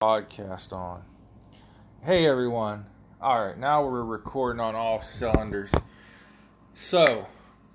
podcast 0.00 0.72
on. 0.72 1.02
Hey 2.04 2.24
everyone. 2.24 2.86
All 3.20 3.44
right, 3.44 3.58
now 3.58 3.84
we're 3.84 4.04
recording 4.04 4.60
on 4.60 4.76
all 4.76 5.00
cylinders. 5.00 5.74
So, 6.72 7.26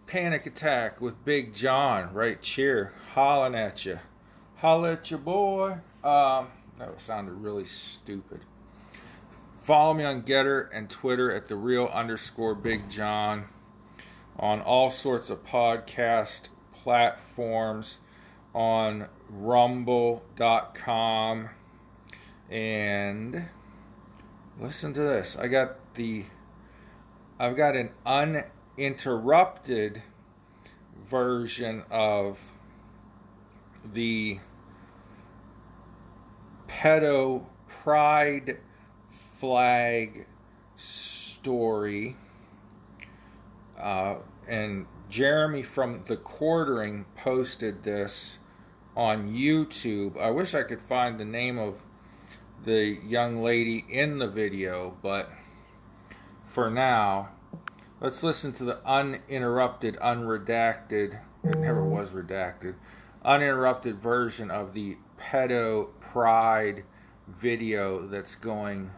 Panic 0.08 0.46
Attack 0.46 1.02
with 1.02 1.26
Big 1.26 1.54
John 1.54 2.14
right 2.14 2.42
here, 2.46 2.94
hollering 3.14 3.56
at 3.56 3.86
you. 3.86 4.00
Holla 4.56 4.94
at 4.94 5.12
your 5.12 5.20
boy. 5.20 5.80
Um, 6.02 6.48
that 6.80 7.02
sounded 7.02 7.34
really 7.34 7.66
stupid. 7.66 8.40
Follow 9.58 9.94
me 9.94 10.06
on 10.06 10.22
Gettr 10.22 10.70
and 10.74 10.90
Twitter 10.90 11.30
at 11.30 11.50
the 11.50 11.58
real 11.58 11.88
underscore 11.88 12.56
Big 12.56 12.90
John 12.90 13.50
on 14.40 14.62
all 14.62 14.92
sorts 14.92 15.30
of 15.30 15.44
podcast 15.44 16.48
platforms 16.72 18.00
on 18.56 19.10
rumble.com 19.30 20.30
and 22.50 23.48
listen 24.60 24.94
to 24.94 25.02
this. 25.02 25.38
I 25.38 25.48
got 25.48 25.94
the 25.96 26.26
I've 27.40 27.56
got 27.56 27.76
an 27.76 27.92
uninterrupted 28.06 30.04
version 31.10 31.84
of 31.90 32.40
the 33.94 34.40
pedo 36.68 37.44
pride 37.68 38.60
flag 39.10 40.26
story 40.76 42.16
uh, 43.78 44.16
and 44.48 44.86
Jeremy 45.10 45.62
from 45.62 46.04
the 46.06 46.16
quartering 46.16 47.06
posted 47.16 47.84
this 47.84 48.40
on 48.96 49.30
YouTube. 49.30 50.20
I 50.20 50.32
wish 50.32 50.56
I 50.56 50.64
could 50.64 50.82
find 50.82 51.20
the 51.20 51.26
name 51.26 51.60
of 51.60 51.83
the 52.64 52.98
young 53.06 53.42
lady 53.42 53.86
in 53.90 54.20
the 54.20 54.28
video, 54.28 54.98
but 55.02 55.30
for 56.48 56.70
now, 56.70 57.30
let's 58.00 58.24
listen 58.24 58.54
to 58.54 58.64
the 58.64 58.80
uninterrupted, 58.86 59.98
unredacted, 59.98 61.20
it 61.44 61.58
never 61.58 61.84
was 61.84 62.12
redacted, 62.12 62.76
uninterrupted 63.26 64.02
version 64.02 64.50
of 64.50 64.74
the 64.74 64.98
pedo 65.20 65.90
pride 66.00 66.84
video 67.28 68.08
that's 68.08 68.36
going 68.36 68.92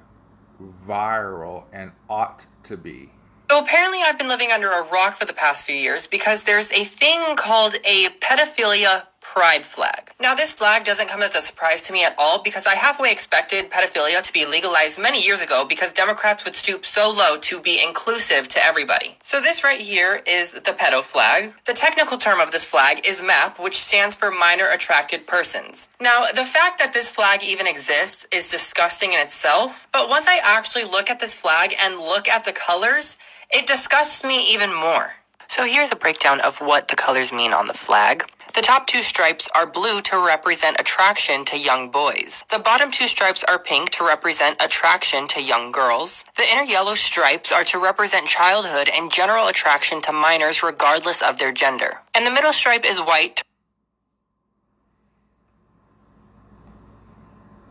viral 0.88 1.64
and 1.74 1.92
ought 2.10 2.46
to 2.64 2.78
be. 2.78 3.12
So 3.52 3.62
apparently, 3.62 4.00
I've 4.04 4.18
been 4.18 4.28
living 4.28 4.52
under 4.52 4.72
a 4.72 4.90
rock 4.90 5.16
for 5.16 5.26
the 5.26 5.34
past 5.34 5.66
few 5.66 5.76
years 5.76 6.08
because 6.08 6.44
there's 6.44 6.72
a 6.72 6.84
thing 6.84 7.36
called 7.36 7.76
a 7.86 8.08
pedophilia 8.20 9.04
pride 9.34 9.66
flag. 9.66 10.12
Now, 10.20 10.34
this 10.36 10.54
flag 10.54 10.86
doesn't 10.86 11.10
come 11.10 11.22
as 11.22 11.36
a 11.36 11.42
surprise 11.42 11.82
to 11.84 11.94
me 11.94 12.06
at 12.06 12.16
all 12.18 12.42
because 12.42 12.68
I 12.68 12.76
halfway 12.76 13.12
expected 13.12 13.70
pedophilia 13.70 14.22
to 14.22 14.32
be 14.32 14.46
legalized 14.46 14.98
many 15.00 15.22
years 15.22 15.42
ago 15.42 15.66
because 15.66 15.92
Democrats 15.92 16.46
would 16.46 16.56
stoop 16.56 16.86
so 16.86 17.12
low 17.12 17.38
to 17.40 17.60
be 17.60 17.84
inclusive 17.84 18.48
to 18.50 18.64
everybody. 18.64 19.18
So, 19.24 19.42
this 19.42 19.64
right 19.64 19.80
here 19.80 20.22
is 20.26 20.52
the 20.52 20.72
pedo 20.72 21.02
flag. 21.02 21.54
The 21.66 21.74
technical 21.74 22.18
term 22.18 22.40
of 22.40 22.52
this 22.52 22.66
flag 22.66 23.06
is 23.06 23.22
MAP, 23.22 23.60
which 23.60 23.78
stands 23.78 24.16
for 24.16 24.32
Minor 24.32 24.70
Attracted 24.70 25.28
Persons. 25.28 25.90
Now, 26.00 26.28
the 26.34 26.46
fact 26.46 26.80
that 26.80 26.94
this 26.94 27.10
flag 27.10 27.44
even 27.44 27.68
exists 27.68 28.26
is 28.32 28.48
disgusting 28.48 29.14
in 29.14 29.20
itself, 29.20 29.88
but 29.92 30.08
once 30.08 30.28
I 30.28 30.40
actually 30.44 30.86
look 30.86 31.10
at 31.10 31.20
this 31.20 31.36
flag 31.36 31.74
and 31.82 32.00
look 32.00 32.28
at 32.28 32.46
the 32.46 32.54
colors, 32.54 33.18
it 33.50 33.68
disgusts 33.68 34.24
me 34.24 34.54
even 34.54 34.74
more. 34.74 35.14
So 35.48 35.66
here's 35.66 35.92
a 35.92 35.96
breakdown 35.96 36.42
of 36.42 36.60
what 36.60 36.88
the 36.88 36.96
colors 36.96 37.32
mean 37.32 37.54
on 37.54 37.68
the 37.68 37.74
flag. 37.74 38.26
The 38.56 38.62
top 38.62 38.88
two 38.88 39.02
stripes 39.02 39.50
are 39.54 39.68
blue 39.70 40.02
to 40.04 40.26
represent 40.26 40.80
attraction 40.80 41.44
to 41.46 41.60
young 41.60 41.92
boys. 41.92 42.42
The 42.50 42.60
bottom 42.60 42.90
two 42.90 43.06
stripes 43.06 43.44
are 43.44 43.60
pink 43.60 43.90
to 43.90 44.08
represent 44.08 44.62
attraction 44.64 45.28
to 45.30 45.42
young 45.42 45.74
girls. 45.74 46.24
The 46.38 46.50
inner 46.50 46.64
yellow 46.64 46.96
stripes 46.96 47.52
are 47.52 47.66
to 47.66 47.80
represent 47.80 48.28
childhood 48.28 48.90
and 48.96 49.12
general 49.12 49.50
attraction 49.50 50.02
to 50.04 50.14
minors 50.14 50.64
regardless 50.64 51.22
of 51.22 51.38
their 51.38 51.52
gender. 51.52 52.00
And 52.14 52.26
the 52.26 52.32
middle 52.32 52.54
stripe 52.54 52.86
is 52.86 52.98
white 52.98 53.42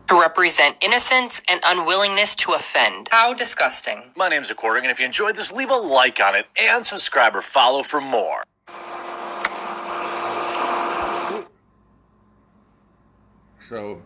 to 0.07 0.21
represent 0.21 0.77
innocence 0.81 1.41
and 1.49 1.59
unwillingness 1.65 2.35
to 2.35 2.53
offend. 2.53 3.07
How 3.09 3.33
disgusting. 3.33 4.03
My 4.15 4.29
name's 4.29 4.51
According, 4.51 4.83
and 4.83 4.91
if 4.91 4.99
you 4.99 5.07
enjoyed 5.07 5.35
this, 5.35 5.51
leave 5.51 5.71
a 5.71 5.73
like 5.73 6.19
on 6.19 6.35
it 6.35 6.45
and 6.61 6.85
subscribe 6.85 7.35
or 7.35 7.41
follow 7.41 7.81
for 7.81 7.99
more. 7.99 8.43
So, 13.67 13.99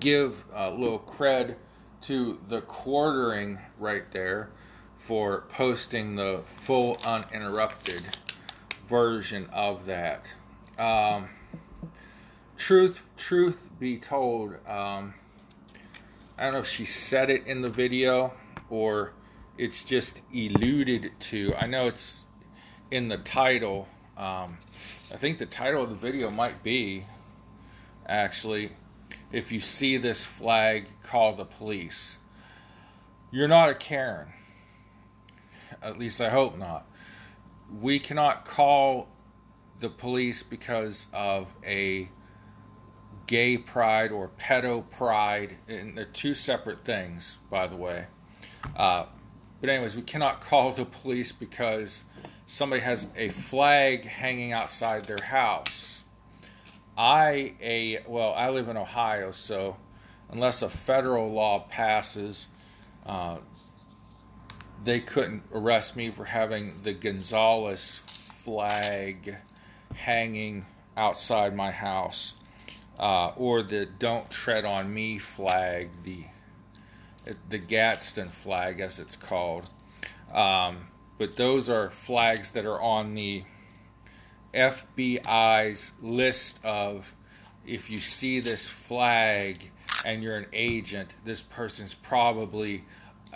give 0.00 0.44
a 0.52 0.72
little 0.72 0.98
cred 0.98 1.54
to 2.02 2.40
the 2.48 2.62
quartering 2.62 3.60
right 3.78 4.10
there 4.10 4.50
for 4.98 5.44
posting 5.50 6.16
the 6.16 6.40
full 6.44 6.98
uninterrupted 7.04 8.02
version 8.88 9.48
of 9.52 9.86
that. 9.86 10.34
Um, 10.80 11.28
truth, 12.56 13.08
truth 13.16 13.68
be 13.78 13.98
told, 13.98 14.54
um, 14.66 15.14
I 16.36 16.42
don't 16.42 16.54
know 16.54 16.58
if 16.58 16.66
she 16.66 16.84
said 16.84 17.30
it 17.30 17.46
in 17.46 17.62
the 17.62 17.70
video 17.70 18.32
or 18.68 19.12
it's 19.58 19.84
just 19.84 20.22
alluded 20.34 21.12
to. 21.20 21.54
I 21.54 21.68
know 21.68 21.86
it's 21.86 22.24
in 22.90 23.06
the 23.06 23.18
title. 23.18 23.86
Um, 24.16 24.58
I 25.12 25.16
think 25.16 25.38
the 25.38 25.46
title 25.46 25.84
of 25.84 25.90
the 25.90 25.94
video 25.94 26.30
might 26.30 26.64
be 26.64 27.04
actually, 28.06 28.70
if 29.32 29.52
you 29.52 29.60
see 29.60 29.96
this 29.96 30.24
flag, 30.24 30.88
call 31.02 31.34
the 31.34 31.44
police. 31.44 32.18
You're 33.30 33.48
not 33.48 33.68
a 33.68 33.74
Karen. 33.74 34.28
At 35.82 35.98
least 35.98 36.20
I 36.20 36.30
hope 36.30 36.56
not. 36.56 36.86
We 37.80 37.98
cannot 37.98 38.44
call 38.44 39.08
the 39.80 39.88
police 39.88 40.42
because 40.42 41.08
of 41.12 41.48
a 41.64 42.08
gay 43.26 43.58
pride 43.58 44.12
or 44.12 44.30
pedo 44.38 44.88
pride. 44.90 45.56
And 45.68 45.98
they're 45.98 46.04
two 46.04 46.34
separate 46.34 46.84
things, 46.84 47.38
by 47.50 47.66
the 47.66 47.76
way. 47.76 48.06
Uh, 48.76 49.06
but, 49.60 49.70
anyways, 49.70 49.96
we 49.96 50.02
cannot 50.02 50.40
call 50.40 50.72
the 50.72 50.84
police 50.84 51.32
because 51.32 52.04
somebody 52.46 52.82
has 52.82 53.08
a 53.16 53.28
flag 53.30 54.04
hanging 54.04 54.52
outside 54.52 55.04
their 55.04 55.22
house. 55.22 56.04
I 56.96 57.54
a 57.60 57.98
well, 58.06 58.32
I 58.34 58.50
live 58.50 58.68
in 58.68 58.76
Ohio, 58.76 59.30
so 59.30 59.76
unless 60.30 60.62
a 60.62 60.68
federal 60.68 61.30
law 61.30 61.60
passes, 61.68 62.48
uh, 63.04 63.38
they 64.82 65.00
couldn't 65.00 65.42
arrest 65.52 65.96
me 65.96 66.08
for 66.08 66.24
having 66.24 66.72
the 66.82 66.94
Gonzales 66.94 67.98
flag 67.98 69.36
hanging 69.94 70.64
outside 70.96 71.54
my 71.54 71.70
house, 71.70 72.34
uh, 72.98 73.28
or 73.36 73.62
the 73.62 73.86
"Don't 73.86 74.30
Tread 74.30 74.64
on 74.64 74.92
Me" 74.92 75.18
flag, 75.18 75.90
the 76.04 76.24
the 77.50 77.58
Gadsden 77.58 78.28
flag, 78.28 78.80
as 78.80 78.98
it's 79.00 79.16
called. 79.16 79.68
Um, 80.32 80.86
but 81.18 81.36
those 81.36 81.68
are 81.68 81.90
flags 81.90 82.52
that 82.52 82.64
are 82.66 82.80
on 82.80 83.14
the 83.14 83.44
FBI's 84.54 85.92
list 86.00 86.64
of 86.64 87.14
if 87.66 87.90
you 87.90 87.98
see 87.98 88.40
this 88.40 88.68
flag 88.68 89.70
and 90.04 90.22
you're 90.22 90.36
an 90.36 90.46
agent, 90.52 91.14
this 91.24 91.42
person's 91.42 91.94
probably 91.94 92.84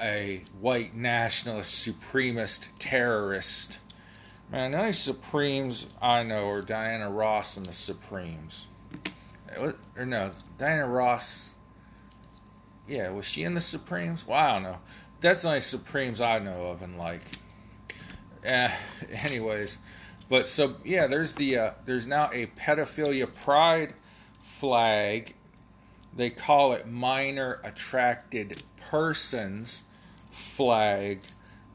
a 0.01 0.43
white 0.61 0.95
nationalist 0.95 1.87
supremacist 1.87 2.69
terrorist. 2.79 3.81
Man, 4.51 4.73
the 4.73 4.79
only 4.81 4.93
Supremes 4.93 5.87
I 6.03 6.23
know 6.25 6.49
are 6.49 6.61
Diana 6.61 7.11
Ross 7.11 7.57
and 7.57 7.67
the 7.67 7.73
Supremes. 7.73 8.67
Or 9.59 9.75
no, 10.05 10.31
Diana 10.59 10.87
Ross. 10.89 11.55
Yeah, 12.89 13.11
was 13.11 13.27
she 13.27 13.45
in 13.45 13.55
the 13.55 13.61
Supremes? 13.61 14.27
Well, 14.27 14.39
I 14.39 14.53
don't 14.55 14.63
know. 14.65 14.79
That's 15.21 15.43
the 15.43 15.49
only 15.49 15.61
Supremes 15.61 16.21
I 16.21 16.39
know 16.39 16.67
of, 16.69 16.83
and 16.83 16.99
like. 16.99 17.21
Eh, 18.45 18.71
anyways, 19.25 19.79
but 20.31 20.47
so 20.47 20.77
yeah, 20.85 21.09
there's 21.09 21.33
the 21.35 21.59
uh, 21.59 21.71
there's 21.85 22.07
now 22.07 22.31
a 22.33 22.47
pedophilia 22.47 23.27
pride 23.43 23.93
flag. 24.41 25.35
They 26.17 26.31
call 26.31 26.73
it 26.73 26.87
minor 26.87 27.61
attracted 27.65 28.63
persons 28.89 29.83
flag, 30.31 31.21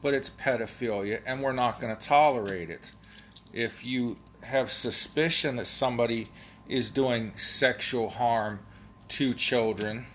but 0.02 0.14
it's 0.14 0.30
pedophilia, 0.30 1.20
and 1.26 1.42
we're 1.42 1.52
not 1.52 1.80
going 1.80 1.94
to 1.94 2.00
tolerate 2.00 2.70
it. 2.70 2.92
If 3.52 3.84
you 3.84 4.16
have 4.42 4.72
suspicion 4.72 5.56
that 5.56 5.66
somebody 5.66 6.26
is 6.66 6.90
doing 6.90 7.36
sexual 7.36 8.08
harm 8.08 8.60
to 9.08 9.34
children, 9.34 10.06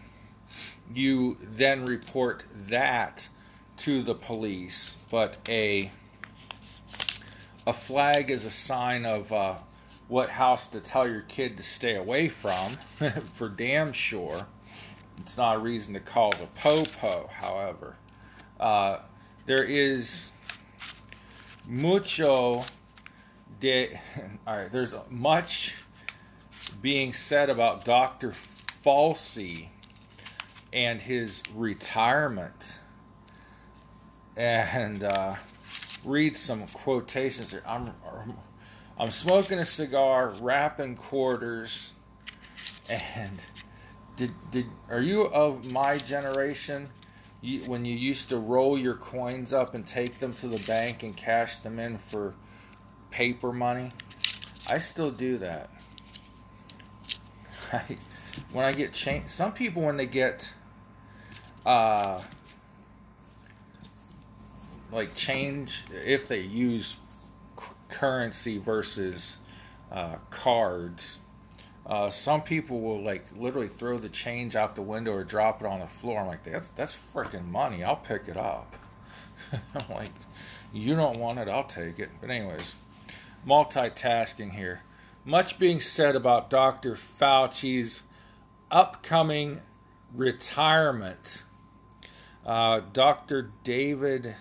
you 0.94 1.38
then 1.42 1.86
report 1.86 2.46
that 2.54 3.30
to 3.78 4.02
the 4.02 4.16
police. 4.16 4.98
But 5.12 5.38
a 5.48 5.92
a 7.68 7.74
flag 7.74 8.32
is 8.32 8.46
a 8.46 8.52
sign 8.52 9.06
of 9.06 9.32
uh, 9.32 9.56
what 10.08 10.30
house 10.30 10.68
to 10.68 10.80
tell 10.80 11.08
your 11.08 11.22
kid 11.22 11.58
to 11.58 11.64
stay 11.64 11.96
away 11.96 12.28
from, 12.28 12.74
for 13.34 13.50
damn 13.50 13.94
sure. 13.94 14.48
It's 15.20 15.38
not 15.38 15.58
a 15.58 15.60
reason 15.60 15.94
to 15.94 16.00
call 16.00 16.32
the 16.32 16.48
po-po, 16.56 17.30
however. 17.32 17.96
Uh, 18.60 18.98
there 19.46 19.64
is 19.64 20.32
mucho 21.68 22.64
de. 23.60 24.00
All 24.48 24.58
right, 24.58 24.72
there's 24.72 24.96
much 25.10 25.78
being 26.82 27.14
said 27.14 27.50
about 27.50 27.86
Dr. 27.86 28.34
Fauci 28.84 29.68
and 30.74 31.02
his 31.02 31.44
retirement. 31.56 32.80
And 34.36 35.04
uh, 35.04 35.36
read 36.04 36.36
some 36.36 36.66
quotations 36.68 37.52
here. 37.52 37.64
I'm, 37.66 37.92
I'm 38.98 39.12
smoking 39.12 39.60
a 39.60 39.66
cigar, 39.66 40.34
wrapping 40.42 40.96
quarters, 40.96 41.94
and 42.90 43.42
did 44.16 44.32
did 44.52 44.66
are 44.90 45.00
you 45.00 45.24
of 45.24 45.66
my 45.66 45.98
generation? 45.98 46.90
You, 47.44 47.62
when 47.62 47.86
you 47.86 47.96
used 47.96 48.30
to 48.30 48.38
roll 48.38 48.78
your 48.78 48.94
coins 48.94 49.52
up 49.52 49.74
and 49.74 49.88
take 49.88 50.20
them 50.20 50.34
to 50.36 50.48
the 50.48 50.64
bank 50.68 51.02
and 51.02 51.18
cash 51.18 51.58
them 51.58 51.80
in 51.80 51.98
for 51.98 52.36
paper 53.10 53.52
money, 53.52 53.94
I 54.70 54.78
still 54.78 55.10
do 55.10 55.40
that. 55.40 55.72
I, 57.74 57.98
when 58.54 58.66
I 58.66 58.72
get 58.74 58.94
change, 58.94 59.30
some 59.30 59.54
people 59.54 59.82
when 59.82 59.98
they 59.98 60.06
get 60.06 60.54
uh, 61.66 62.22
like 64.92 65.16
change 65.16 65.86
if 65.92 66.28
they 66.28 66.42
use 66.42 66.98
currency 67.90 68.58
versus 68.58 69.38
uh, 69.92 70.16
cards. 70.30 71.20
Uh, 71.86 72.10
some 72.10 72.42
people 72.42 72.80
will 72.80 73.04
like 73.04 73.26
literally 73.36 73.68
throw 73.68 73.98
the 73.98 74.10
change 74.10 74.56
out 74.56 74.76
the 74.76 74.82
window 74.82 75.14
or 75.14 75.24
drop 75.24 75.62
it 75.62 75.68
on 75.68 75.80
the 75.80 75.88
floor. 75.88 76.22
I'm 76.22 76.28
like, 76.28 76.44
that's 76.44 76.70
that's 76.70 76.96
freaking 76.96 77.48
money. 77.48 77.84
I'll 77.84 77.96
pick 77.96 78.28
it 78.28 78.38
up. 78.38 78.76
I'm 79.76 79.96
like, 79.96 80.12
you 80.72 80.96
don't 80.96 81.18
want 81.18 81.40
it, 81.40 81.50
I'll 81.50 81.64
take 81.64 82.00
it. 82.00 82.10
But 82.20 82.30
anyways, 82.30 82.76
multitasking 83.48 84.52
here. 84.54 84.82
Much 85.24 85.60
being 85.60 85.80
said 85.80 86.16
about 86.16 86.50
Dr. 86.50 86.96
Fauci's 86.96 88.04
upcoming 88.72 89.62
retirement. 90.16 91.44
Uh, 92.46 92.82
Dr. 92.92 93.52
David, 93.64 94.36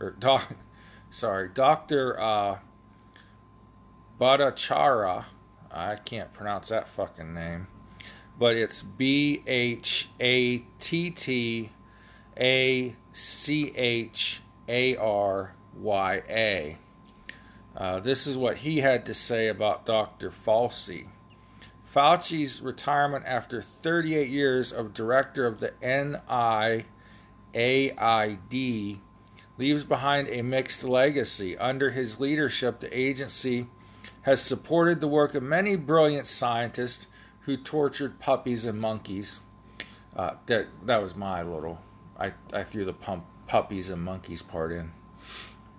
or 0.00 0.10
doc, 0.12 0.56
sorry, 1.10 1.50
Dr. 1.52 2.18
Uh, 2.18 2.58
I 5.72 5.96
can't 5.96 6.32
pronounce 6.32 6.68
that 6.68 6.88
fucking 6.88 7.32
name, 7.32 7.68
but 8.38 8.56
it's 8.56 8.82
B 8.82 9.42
H 9.46 10.08
A 10.18 10.58
T 10.78 11.10
T 11.10 11.70
A 12.38 12.96
C 13.12 13.72
H 13.76 14.42
A 14.68 14.96
R 14.96 15.54
Y 15.78 16.22
A. 16.28 16.78
Uh, 17.76 18.00
this 18.00 18.26
is 18.26 18.36
what 18.36 18.56
he 18.58 18.78
had 18.78 19.06
to 19.06 19.14
say 19.14 19.48
about 19.48 19.86
Dr. 19.86 20.30
Fauci. 20.30 21.06
Fauci's 21.94 22.60
retirement 22.60 23.24
after 23.26 23.62
38 23.62 24.28
years 24.28 24.70
of 24.72 24.92
director 24.92 25.46
of 25.46 25.60
the 25.60 25.72
NIAID 25.82 26.84
leaves 29.60 29.84
behind 29.84 30.26
a 30.28 30.40
mixed 30.40 30.84
legacy. 30.84 31.56
Under 31.58 31.90
his 31.90 32.18
leadership, 32.18 32.80
the 32.80 32.98
agency 32.98 33.66
has 34.22 34.40
supported 34.40 35.00
the 35.00 35.06
work 35.06 35.34
of 35.34 35.42
many 35.42 35.76
brilliant 35.76 36.24
scientists 36.24 37.06
who 37.40 37.58
tortured 37.58 38.18
puppies 38.18 38.64
and 38.64 38.80
monkeys. 38.80 39.40
Uh, 40.16 40.34
that 40.46 40.66
that 40.86 41.02
was 41.02 41.14
my 41.14 41.42
little. 41.42 41.78
I, 42.18 42.32
I 42.54 42.62
threw 42.62 42.86
the 42.86 42.94
pump, 42.94 43.24
puppies 43.46 43.90
and 43.90 44.02
monkeys 44.02 44.40
part 44.40 44.72
in. 44.72 44.92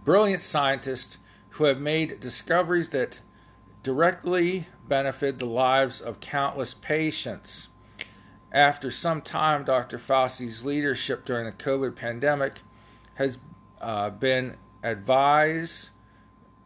Brilliant 0.04 0.44
scientists 0.44 1.18
who 1.50 1.63
have 1.63 1.80
made 1.80 2.19
discoveries 2.19 2.89
that 2.89 3.22
directly 3.81 4.68
benefit 4.88 5.39
the 5.39 5.48
lives 5.48 6.00
of 6.00 6.19
countless 6.19 6.75
patients. 6.75 7.69
After 8.51 8.92
some 8.92 9.22
time, 9.22 9.63
Dr. 9.63 9.98
Fauci's 9.98 10.63
leadership 10.63 11.25
during 11.25 11.45
the 11.45 11.51
COVID 11.51 11.95
pandemic 11.95 12.62
has 13.16 13.39
uh, 13.81 14.10
been 14.12 14.56
advised, 14.83 15.89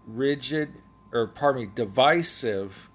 rigid, 0.05 0.81
or 1.11 1.27
pardon 1.27 1.63
me, 1.63 1.71
divisive, 1.73 2.89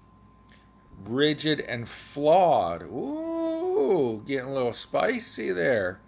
rigid, 1.03 1.59
and 1.61 1.89
flawed. 1.89 2.83
Ooh, 2.83 4.21
getting 4.25 4.49
a 4.49 4.53
little 4.53 4.73
spicy 4.73 5.51
there. 5.51 5.99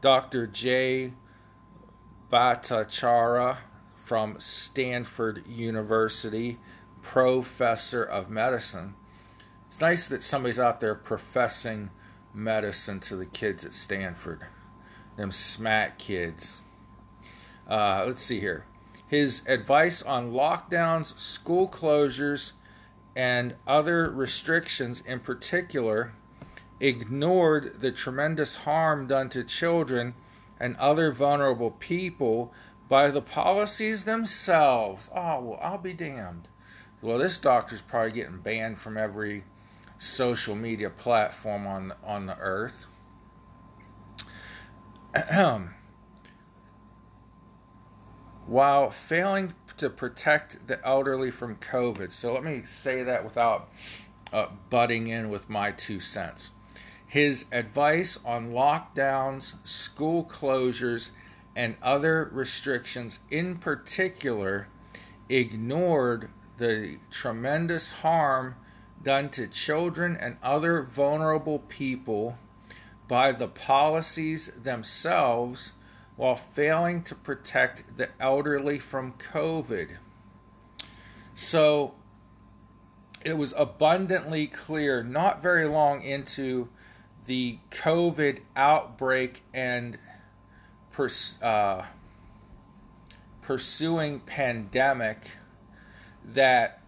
Dr. 0.00 0.46
J. 0.46 1.14
Bhattacharya 2.30 3.58
from 3.94 4.36
Stanford 4.38 5.46
University, 5.46 6.58
professor 7.00 8.02
of 8.02 8.28
medicine. 8.28 8.94
It's 9.66 9.80
nice 9.80 10.06
that 10.08 10.22
somebody's 10.22 10.60
out 10.60 10.80
there 10.80 10.94
professing 10.94 11.90
medicine 12.34 13.00
to 13.00 13.16
the 13.16 13.24
kids 13.24 13.64
at 13.64 13.72
Stanford. 13.72 14.46
Them 15.16 15.30
smack 15.30 15.98
kids. 15.98 16.63
Uh, 17.68 18.04
let's 18.06 18.22
see 18.22 18.40
here. 18.40 18.64
His 19.06 19.42
advice 19.46 20.02
on 20.02 20.32
lockdowns, 20.32 21.18
school 21.18 21.68
closures, 21.68 22.52
and 23.14 23.56
other 23.66 24.10
restrictions 24.10 25.02
in 25.06 25.20
particular 25.20 26.12
ignored 26.80 27.80
the 27.80 27.92
tremendous 27.92 28.56
harm 28.56 29.06
done 29.06 29.28
to 29.30 29.44
children 29.44 30.14
and 30.58 30.76
other 30.76 31.12
vulnerable 31.12 31.70
people 31.70 32.52
by 32.88 33.08
the 33.08 33.22
policies 33.22 34.04
themselves. 34.04 35.10
Oh, 35.14 35.40
well, 35.40 35.58
I'll 35.62 35.78
be 35.78 35.92
damned. 35.92 36.48
Well, 37.02 37.18
this 37.18 37.38
doctor's 37.38 37.82
probably 37.82 38.12
getting 38.12 38.38
banned 38.38 38.78
from 38.78 38.96
every 38.96 39.44
social 39.98 40.54
media 40.54 40.90
platform 40.90 41.66
on 41.66 41.92
on 42.02 42.26
the 42.26 42.36
earth. 42.38 42.86
While 48.46 48.90
failing 48.90 49.54
to 49.76 49.90
protect 49.90 50.66
the 50.66 50.84
elderly 50.86 51.30
from 51.30 51.56
COVID. 51.56 52.12
So 52.12 52.34
let 52.34 52.44
me 52.44 52.62
say 52.64 53.02
that 53.02 53.24
without 53.24 53.68
uh, 54.32 54.46
butting 54.70 55.06
in 55.08 55.28
with 55.28 55.48
my 55.48 55.70
two 55.70 56.00
cents. 56.00 56.50
His 57.06 57.46
advice 57.52 58.18
on 58.24 58.52
lockdowns, 58.52 59.54
school 59.66 60.24
closures, 60.24 61.12
and 61.56 61.76
other 61.82 62.28
restrictions, 62.32 63.20
in 63.30 63.56
particular, 63.56 64.66
ignored 65.28 66.28
the 66.56 66.98
tremendous 67.10 67.90
harm 67.90 68.56
done 69.02 69.28
to 69.28 69.46
children 69.46 70.16
and 70.18 70.36
other 70.42 70.82
vulnerable 70.82 71.60
people 71.60 72.38
by 73.06 73.30
the 73.30 73.46
policies 73.46 74.50
themselves 74.60 75.74
while 76.16 76.36
failing 76.36 77.02
to 77.02 77.14
protect 77.14 77.96
the 77.96 78.08
elderly 78.20 78.78
from 78.78 79.12
COVID. 79.14 79.96
So 81.34 81.94
it 83.24 83.36
was 83.36 83.54
abundantly 83.56 84.46
clear, 84.46 85.02
not 85.02 85.42
very 85.42 85.64
long 85.64 86.02
into 86.02 86.68
the 87.26 87.58
COVID 87.70 88.40
outbreak 88.54 89.42
and 89.52 89.98
pers- 90.92 91.42
uh, 91.42 91.84
pursuing 93.40 94.20
pandemic 94.20 95.38
that 96.24 96.80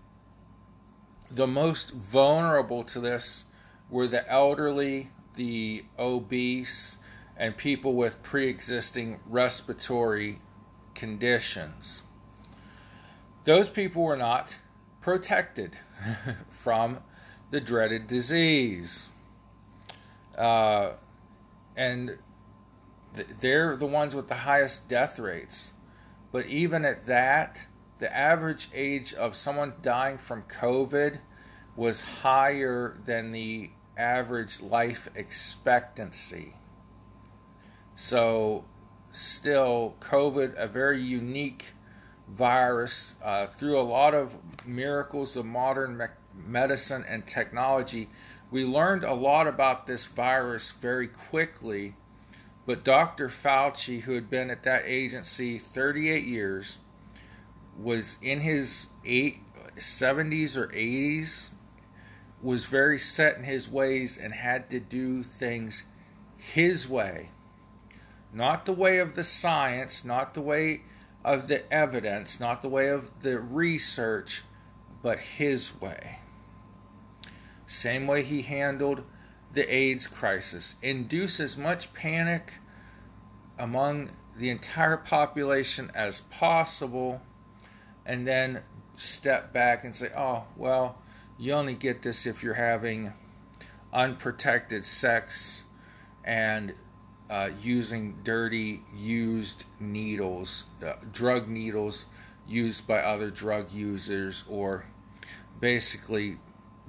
the 1.30 1.46
most 1.46 1.90
vulnerable 1.92 2.84
to 2.84 3.00
this 3.00 3.44
were 3.90 4.06
the 4.06 4.30
elderly, 4.30 5.10
the 5.34 5.84
obese, 5.98 6.98
and 7.36 7.56
people 7.56 7.94
with 7.94 8.22
pre 8.22 8.48
existing 8.48 9.20
respiratory 9.26 10.38
conditions. 10.94 12.02
Those 13.44 13.68
people 13.68 14.02
were 14.02 14.16
not 14.16 14.58
protected 15.00 15.78
from 16.50 16.98
the 17.50 17.60
dreaded 17.60 18.06
disease. 18.06 19.08
Uh, 20.36 20.90
and 21.76 22.18
they're 23.40 23.76
the 23.76 23.86
ones 23.86 24.14
with 24.14 24.28
the 24.28 24.34
highest 24.34 24.88
death 24.88 25.18
rates. 25.18 25.74
But 26.32 26.46
even 26.46 26.84
at 26.84 27.06
that, 27.06 27.66
the 27.98 28.14
average 28.14 28.68
age 28.74 29.14
of 29.14 29.34
someone 29.34 29.74
dying 29.80 30.18
from 30.18 30.42
COVID 30.42 31.18
was 31.76 32.20
higher 32.20 32.96
than 33.04 33.32
the 33.32 33.70
average 33.96 34.60
life 34.60 35.08
expectancy. 35.14 36.54
So, 37.98 38.66
still, 39.10 39.96
COVID, 40.00 40.54
a 40.56 40.68
very 40.68 41.00
unique 41.00 41.72
virus 42.28 43.14
uh, 43.24 43.46
through 43.46 43.80
a 43.80 43.80
lot 43.80 44.12
of 44.12 44.36
miracles 44.66 45.34
of 45.34 45.46
modern 45.46 45.96
me- 45.96 46.04
medicine 46.34 47.06
and 47.08 47.26
technology. 47.26 48.10
We 48.50 48.66
learned 48.66 49.02
a 49.02 49.14
lot 49.14 49.46
about 49.46 49.86
this 49.86 50.04
virus 50.04 50.72
very 50.72 51.08
quickly, 51.08 51.94
but 52.66 52.84
Dr. 52.84 53.30
Fauci, 53.30 54.02
who 54.02 54.12
had 54.12 54.28
been 54.28 54.50
at 54.50 54.62
that 54.64 54.82
agency 54.84 55.58
38 55.58 56.22
years, 56.22 56.76
was 57.78 58.18
in 58.20 58.40
his 58.42 58.88
eight, 59.06 59.38
70s 59.76 60.58
or 60.58 60.66
80s, 60.66 61.48
was 62.42 62.66
very 62.66 62.98
set 62.98 63.38
in 63.38 63.44
his 63.44 63.70
ways 63.70 64.18
and 64.18 64.34
had 64.34 64.68
to 64.68 64.80
do 64.80 65.22
things 65.22 65.86
his 66.36 66.86
way. 66.86 67.30
Not 68.32 68.66
the 68.66 68.72
way 68.72 68.98
of 68.98 69.14
the 69.14 69.24
science, 69.24 70.04
not 70.04 70.34
the 70.34 70.42
way 70.42 70.82
of 71.24 71.48
the 71.48 71.70
evidence, 71.72 72.38
not 72.38 72.62
the 72.62 72.68
way 72.68 72.88
of 72.88 73.22
the 73.22 73.38
research, 73.40 74.44
but 75.02 75.18
his 75.18 75.80
way. 75.80 76.18
Same 77.66 78.06
way 78.06 78.22
he 78.22 78.42
handled 78.42 79.02
the 79.52 79.72
AIDS 79.74 80.06
crisis. 80.06 80.76
Induce 80.82 81.40
as 81.40 81.56
much 81.56 81.92
panic 81.94 82.54
among 83.58 84.10
the 84.36 84.50
entire 84.50 84.96
population 84.96 85.90
as 85.94 86.20
possible, 86.20 87.22
and 88.04 88.26
then 88.26 88.62
step 88.96 89.52
back 89.52 89.84
and 89.84 89.94
say, 89.96 90.10
oh, 90.16 90.44
well, 90.56 90.98
you 91.38 91.52
only 91.52 91.74
get 91.74 92.02
this 92.02 92.26
if 92.26 92.42
you're 92.42 92.54
having 92.54 93.12
unprotected 93.92 94.84
sex 94.84 95.64
and 96.24 96.74
uh, 97.28 97.50
using 97.60 98.16
dirty, 98.22 98.82
used 98.94 99.64
needles, 99.80 100.64
uh, 100.84 100.94
drug 101.12 101.48
needles 101.48 102.06
used 102.46 102.86
by 102.86 102.98
other 102.98 103.30
drug 103.30 103.72
users, 103.72 104.44
or 104.48 104.84
basically 105.60 106.38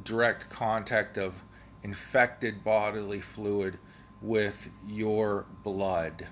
direct 0.04 0.50
contact 0.50 1.18
of 1.18 1.42
infected 1.84 2.64
bodily 2.64 3.20
fluid 3.20 3.80
with 4.22 4.70
your 4.88 5.46
blood. 5.64 6.28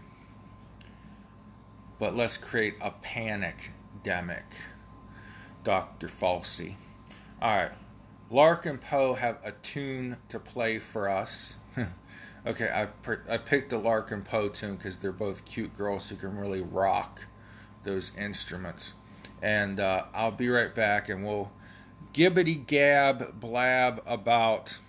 But 1.97 2.15
let's 2.15 2.37
create 2.37 2.75
a 2.81 2.91
panic 2.91 3.71
demic. 4.03 4.43
Dr. 5.63 6.07
Fauci. 6.07 6.75
All 7.41 7.55
right. 7.55 7.71
Larkin 8.29 8.77
Poe 8.77 9.13
have 9.15 9.37
a 9.43 9.51
tune 9.51 10.17
to 10.29 10.39
play 10.39 10.79
for 10.79 11.09
us. 11.09 11.57
okay, 12.45 12.69
I, 12.69 13.33
I 13.33 13.37
picked 13.37 13.73
a 13.73 13.77
Larkin 13.77 14.21
Poe 14.21 14.49
tune 14.49 14.75
because 14.75 14.97
they're 14.97 15.11
both 15.11 15.45
cute 15.45 15.75
girls 15.75 16.09
who 16.09 16.15
can 16.15 16.37
really 16.37 16.61
rock 16.61 17.27
those 17.83 18.11
instruments. 18.17 18.93
And 19.41 19.79
uh, 19.79 20.05
I'll 20.13 20.31
be 20.31 20.49
right 20.49 20.73
back 20.73 21.09
and 21.09 21.25
we'll 21.25 21.51
gibbity 22.13 22.65
gab 22.65 23.39
blab 23.39 24.01
about 24.05 24.79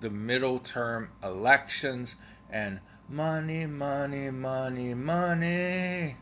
the 0.00 0.10
middle 0.10 0.58
term 0.58 1.10
elections 1.22 2.16
and 2.50 2.80
money, 3.08 3.66
money, 3.66 4.30
money, 4.30 4.94
money. 4.94 6.16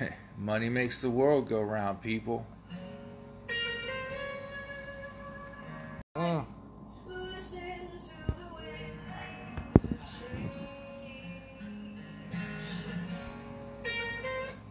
money 0.38 0.68
makes 0.68 1.00
the 1.02 1.10
world 1.10 1.48
go 1.48 1.60
round, 1.60 2.00
people. 2.00 2.46
Mm. 6.16 6.46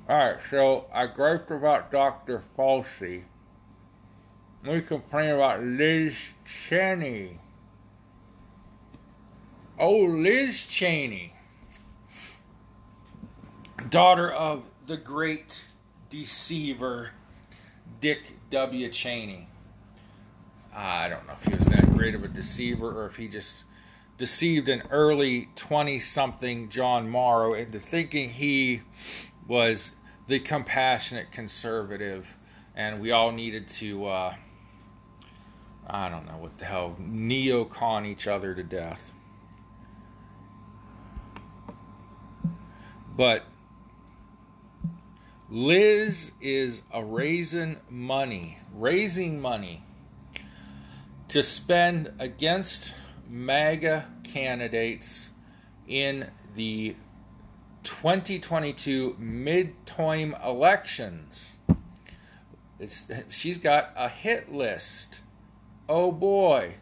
Alright, 0.08 0.42
so 0.44 0.86
I 0.94 1.08
griped 1.08 1.50
about 1.50 1.90
Dr. 1.90 2.44
Fauci. 2.56 3.24
We 4.64 4.82
complain 4.82 5.32
about 5.32 5.64
Liz 5.64 6.34
Cheney. 6.46 7.40
Oh, 9.80 9.98
Liz 9.98 10.68
Cheney, 10.68 11.34
daughter 13.90 14.32
of 14.32 14.64
the 14.86 14.96
great 14.96 15.66
deceiver 16.10 17.12
Dick 18.00 18.22
W. 18.52 18.90
Cheney. 18.90 19.50
I 20.74 21.10
don't 21.10 21.26
know 21.26 21.34
if 21.34 21.46
he 21.46 21.56
was 21.56 21.66
that 21.68 21.92
great 21.92 22.14
of 22.14 22.24
a 22.24 22.28
deceiver 22.28 23.02
or 23.02 23.08
if 23.08 23.16
he 23.16 23.28
just 23.28 23.66
deceived 24.18 24.70
an 24.70 24.84
early 24.92 25.50
20 25.56 26.00
something 26.00 26.70
John 26.70 27.10
Morrow 27.10 27.54
into 27.54 27.80
thinking 27.80 28.30
he 28.30 28.82
was 29.48 29.92
the 30.28 30.40
compassionate 30.40 31.32
conservative 31.32 32.38
and 32.76 33.00
we 33.00 33.12
all 33.12 33.32
needed 33.32 33.68
to, 33.68 34.06
uh, 34.06 34.36
I 35.88 36.10
don't 36.10 36.26
know 36.26 36.38
what 36.38 36.58
the 36.58 36.66
hell, 36.66 36.96
neocon 37.00 38.06
each 38.06 38.28
other 38.28 38.54
to 38.54 38.64
death. 38.64 39.14
But 43.16 43.46
Liz 45.50 46.34
is 46.42 46.84
a 46.92 47.04
raising 47.04 47.78
money, 47.90 48.58
raising 48.74 49.40
money 49.40 49.84
to 51.30 51.42
spend 51.42 52.12
against 52.20 52.94
MAGA 53.30 54.06
candidates 54.24 55.32
in 55.88 56.30
the 56.56 56.96
2022 57.86 59.16
midterm 59.22 60.46
elections. 60.46 61.60
It's, 62.80 63.08
she's 63.34 63.58
got 63.58 63.92
a 63.96 64.10
hit 64.10 64.52
list. 64.52 65.22
Oh 65.88 66.12
boy. 66.12 66.74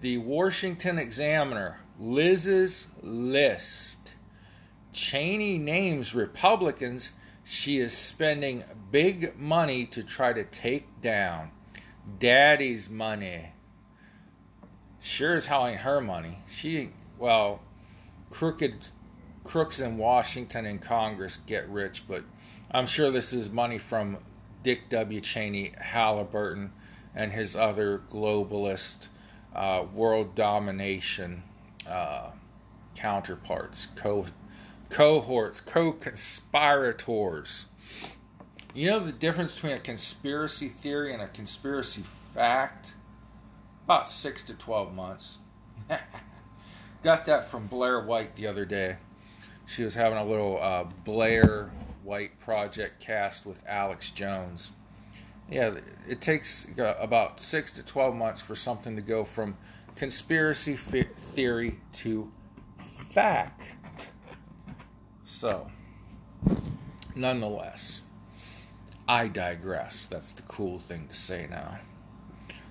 The 0.00 0.18
Washington 0.18 0.98
Examiner, 0.98 1.80
Liz's 1.98 2.88
list. 3.02 4.14
Cheney 4.92 5.58
names 5.58 6.14
Republicans 6.14 7.12
she 7.44 7.78
is 7.78 7.96
spending 7.96 8.62
big 8.92 9.36
money 9.36 9.84
to 9.86 10.04
try 10.04 10.32
to 10.32 10.44
take 10.44 11.00
down. 11.00 11.50
Daddy's 12.18 12.88
money. 12.88 13.52
Sure 15.00 15.34
as 15.34 15.46
hell 15.46 15.66
ain't 15.66 15.80
her 15.80 16.00
money. 16.00 16.38
She, 16.46 16.90
well, 17.18 17.60
crooked 18.30 18.90
crooks 19.44 19.80
in 19.80 19.98
Washington 19.98 20.66
and 20.66 20.80
Congress 20.80 21.38
get 21.38 21.68
rich, 21.68 22.06
but 22.06 22.24
I'm 22.70 22.86
sure 22.86 23.10
this 23.10 23.32
is 23.32 23.50
money 23.50 23.78
from 23.78 24.18
Dick 24.62 24.88
W. 24.90 25.20
Cheney, 25.20 25.72
Halliburton, 25.78 26.72
and 27.14 27.32
his 27.32 27.56
other 27.56 28.02
globalist 28.10 29.08
uh, 29.54 29.84
world 29.92 30.34
domination 30.34 31.42
uh, 31.88 32.30
counterparts, 32.94 33.86
co- 33.86 34.26
cohorts, 34.88 35.60
co 35.60 35.92
conspirators. 35.92 37.66
You 38.72 38.90
know 38.90 39.00
the 39.00 39.12
difference 39.12 39.56
between 39.56 39.72
a 39.72 39.80
conspiracy 39.80 40.68
theory 40.68 41.12
and 41.12 41.22
a 41.22 41.28
conspiracy 41.28 42.04
fact? 42.34 42.94
About 43.84 44.08
six 44.08 44.44
to 44.44 44.54
12 44.54 44.94
months. 44.94 45.38
Got 47.02 47.24
that 47.24 47.50
from 47.50 47.66
Blair 47.66 48.00
White 48.00 48.36
the 48.36 48.46
other 48.46 48.64
day. 48.64 48.98
She 49.70 49.84
was 49.84 49.94
having 49.94 50.18
a 50.18 50.24
little 50.24 50.60
uh, 50.60 50.82
Blair 51.04 51.70
White 52.02 52.40
project 52.40 52.98
cast 52.98 53.46
with 53.46 53.62
Alex 53.68 54.10
Jones. 54.10 54.72
Yeah, 55.48 55.74
it 56.08 56.20
takes 56.20 56.66
uh, 56.76 56.96
about 56.98 57.38
six 57.38 57.70
to 57.72 57.84
12 57.84 58.16
months 58.16 58.40
for 58.40 58.56
something 58.56 58.96
to 58.96 59.02
go 59.02 59.22
from 59.22 59.56
conspiracy 59.94 60.74
theory 60.74 61.78
to 61.92 62.32
fact. 63.12 63.76
So, 65.24 65.70
nonetheless. 67.14 68.02
I 69.06 69.28
digress. 69.28 70.06
That's 70.06 70.32
the 70.32 70.42
cool 70.42 70.80
thing 70.80 71.06
to 71.06 71.14
say 71.14 71.46
now. 71.48 71.78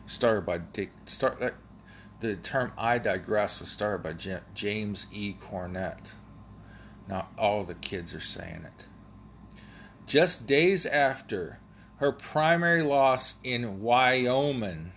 Started 0.05 0.45
by 0.45 0.57
Dick. 0.57 0.91
Start. 1.05 1.41
Uh, 1.41 1.51
the 2.19 2.35
term 2.35 2.73
"I 2.77 2.97
digress" 2.97 3.61
was 3.61 3.69
started 3.69 4.03
by 4.03 4.39
James 4.53 5.07
E. 5.13 5.33
Cornette. 5.33 6.13
Now 7.09 7.27
all 7.39 7.63
the 7.63 7.73
kids 7.73 8.13
are 8.13 8.19
saying 8.19 8.65
it. 8.65 8.85
Just 10.05 10.45
days 10.45 10.85
after 10.85 11.59
her 11.97 12.11
primary 12.11 12.83
loss 12.83 13.35
in 13.43 13.81
Wyoming, 13.81 14.91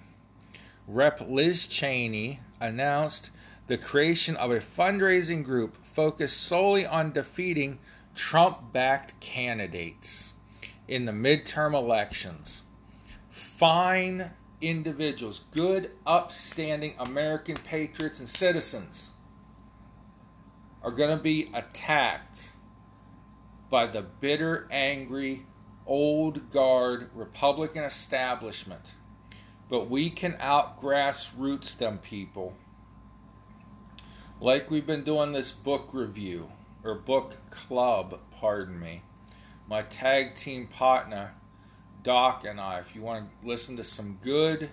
Rep. 0.86 1.22
Liz 1.26 1.66
Cheney 1.66 2.40
announced 2.60 3.30
the 3.66 3.78
creation 3.78 4.36
of 4.36 4.50
a 4.50 4.58
fundraising 4.58 5.42
group 5.42 5.74
focused 5.94 6.40
solely 6.40 6.84
on 6.84 7.12
defeating 7.12 7.78
Trump 8.14 8.72
backed 8.72 9.18
candidates 9.20 10.34
in 10.86 11.06
the 11.06 11.12
midterm 11.12 11.72
elections. 11.72 12.62
Fine 13.30 14.30
individuals, 14.60 15.40
good, 15.50 15.90
upstanding 16.06 16.94
American 16.98 17.56
patriots 17.56 18.20
and 18.20 18.28
citizens 18.28 19.10
are 20.82 20.90
going 20.90 21.16
to 21.16 21.22
be 21.22 21.50
attacked 21.54 22.52
by 23.70 23.86
the 23.86 24.02
bitter, 24.02 24.68
angry 24.70 25.46
old 25.86 26.50
guard 26.50 27.10
Republican 27.14 27.84
establishment, 27.84 28.92
but 29.68 29.88
we 29.88 30.10
can 30.10 30.36
out 30.38 30.80
grassroots 30.80 31.76
them 31.76 31.98
people. 31.98 32.54
Like 34.40 34.70
we've 34.70 34.86
been 34.86 35.04
doing 35.04 35.32
this 35.32 35.52
book 35.52 35.90
review 35.92 36.50
or 36.84 36.96
book 36.96 37.36
club, 37.50 38.18
pardon 38.30 38.78
me. 38.78 39.02
My 39.68 39.82
tag 39.82 40.34
team 40.34 40.66
partner, 40.66 41.32
Doc, 42.02 42.44
and 42.44 42.60
I. 42.60 42.80
If 42.80 42.94
you 42.94 43.02
want 43.02 43.28
to 43.28 43.48
listen 43.48 43.76
to 43.76 43.84
some 43.84 44.18
good 44.20 44.68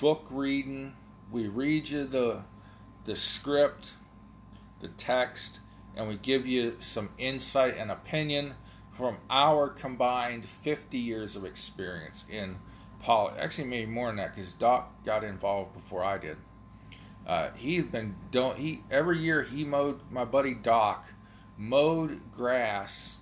book 0.00 0.26
reading, 0.30 0.94
we 1.30 1.48
read 1.48 1.88
you 1.88 2.04
the 2.04 2.42
the 3.04 3.16
script, 3.16 3.92
the 4.80 4.88
text, 4.88 5.60
and 5.96 6.08
we 6.08 6.16
give 6.16 6.46
you 6.46 6.76
some 6.78 7.10
insight 7.18 7.76
and 7.76 7.90
opinion 7.90 8.54
from 8.96 9.18
our 9.30 9.68
combined 9.68 10.46
50 10.46 10.98
years 10.98 11.36
of 11.36 11.44
experience 11.44 12.24
in 12.30 12.56
politics. 13.00 13.42
Actually, 13.42 13.68
maybe 13.68 13.90
more 13.90 14.08
than 14.08 14.16
that 14.16 14.34
because 14.34 14.54
Doc 14.54 14.92
got 15.04 15.24
involved 15.24 15.74
before 15.74 16.04
I 16.04 16.18
did. 16.18 16.36
Uh, 17.26 17.50
he's 17.54 17.84
been 17.84 18.16
don't 18.30 18.58
he 18.58 18.82
every 18.90 19.18
year 19.18 19.42
he 19.42 19.64
mowed 19.64 20.00
my 20.10 20.24
buddy 20.24 20.54
Doc 20.54 21.04
mowed 21.56 22.20
grass 22.32 23.18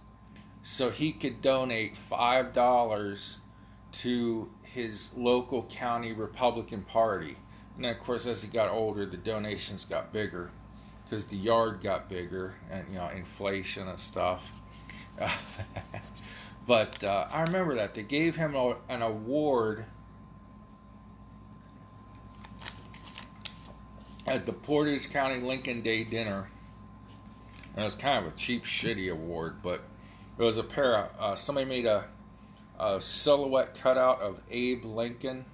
so 0.62 0.88
he 0.88 1.12
could 1.12 1.42
donate 1.42 1.96
five 1.96 2.54
dollars 2.54 3.38
to 3.90 4.48
his 4.62 5.10
local 5.16 5.64
county 5.64 6.12
Republican 6.12 6.82
Party. 6.82 7.36
And 7.74 7.84
then, 7.84 7.92
of 7.92 8.00
course, 8.00 8.26
as 8.26 8.42
he 8.42 8.48
got 8.48 8.68
older, 8.68 9.06
the 9.06 9.16
donations 9.16 9.84
got 9.84 10.12
bigger 10.12 10.50
because 11.08 11.24
the 11.26 11.36
yard 11.36 11.80
got 11.80 12.08
bigger 12.08 12.54
and 12.70 12.84
you 12.90 12.98
know 12.98 13.08
inflation 13.08 13.88
and 13.88 13.98
stuff. 13.98 14.52
but 16.66 17.02
uh, 17.02 17.26
I 17.32 17.42
remember 17.42 17.74
that 17.76 17.94
they 17.94 18.02
gave 18.02 18.36
him 18.36 18.54
a, 18.54 18.76
an 18.88 19.02
award 19.02 19.84
at 24.28 24.44
the 24.46 24.52
Portage 24.52 25.10
County 25.10 25.40
Lincoln 25.40 25.80
Day 25.80 26.04
dinner. 26.04 26.48
And 27.74 27.82
it 27.82 27.84
was 27.84 27.94
kind 27.94 28.24
of 28.24 28.32
a 28.32 28.36
cheap, 28.36 28.64
shitty 28.64 29.10
award, 29.10 29.56
but 29.62 29.82
it 30.36 30.42
was 30.42 30.58
a 30.58 30.62
pair 30.62 30.96
of 30.96 31.10
uh, 31.18 31.34
somebody 31.34 31.66
made 31.66 31.86
a, 31.86 32.04
a 32.78 33.00
silhouette 33.00 33.78
cutout 33.80 34.20
of 34.20 34.42
Abe 34.50 34.84
Lincoln, 34.84 35.44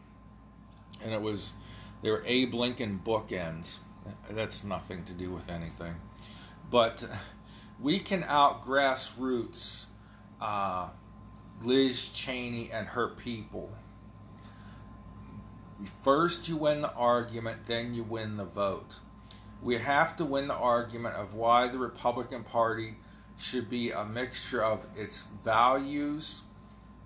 and 1.03 1.13
it 1.13 1.21
was 1.21 1.53
they 2.03 2.11
were 2.11 2.23
Abe 2.27 2.55
Lincoln 2.55 3.01
bookends. 3.05 3.79
That's 4.31 4.65
nothing 4.65 5.05
to 5.05 5.13
do 5.13 5.31
with 5.31 5.51
anything, 5.51 5.95
but 6.71 7.07
we 7.81 7.99
can 7.99 8.25
out 8.29 8.63
grassroots 8.63 9.87
uh, 10.41 10.89
Liz 11.63 12.09
Cheney 12.09 12.71
and 12.73 12.89
her 12.89 13.09
people. 13.09 13.73
First, 16.03 16.49
you 16.49 16.57
win 16.57 16.83
the 16.83 16.93
argument, 16.93 17.65
then 17.67 17.95
you 17.95 18.03
win 18.03 18.37
the 18.37 18.45
vote. 18.45 19.01
We 19.63 19.77
have 19.77 20.17
to 20.17 20.25
win 20.25 20.49
the 20.49 20.55
argument 20.55 21.15
of 21.15 21.35
why 21.35 21.69
the 21.69 21.79
Republican 21.79 22.45
Party 22.45 22.97
should 23.37 23.69
be 23.69 23.91
a 23.91 24.05
mixture 24.05 24.63
of 24.63 24.87
its 24.95 25.23
values 25.45 26.43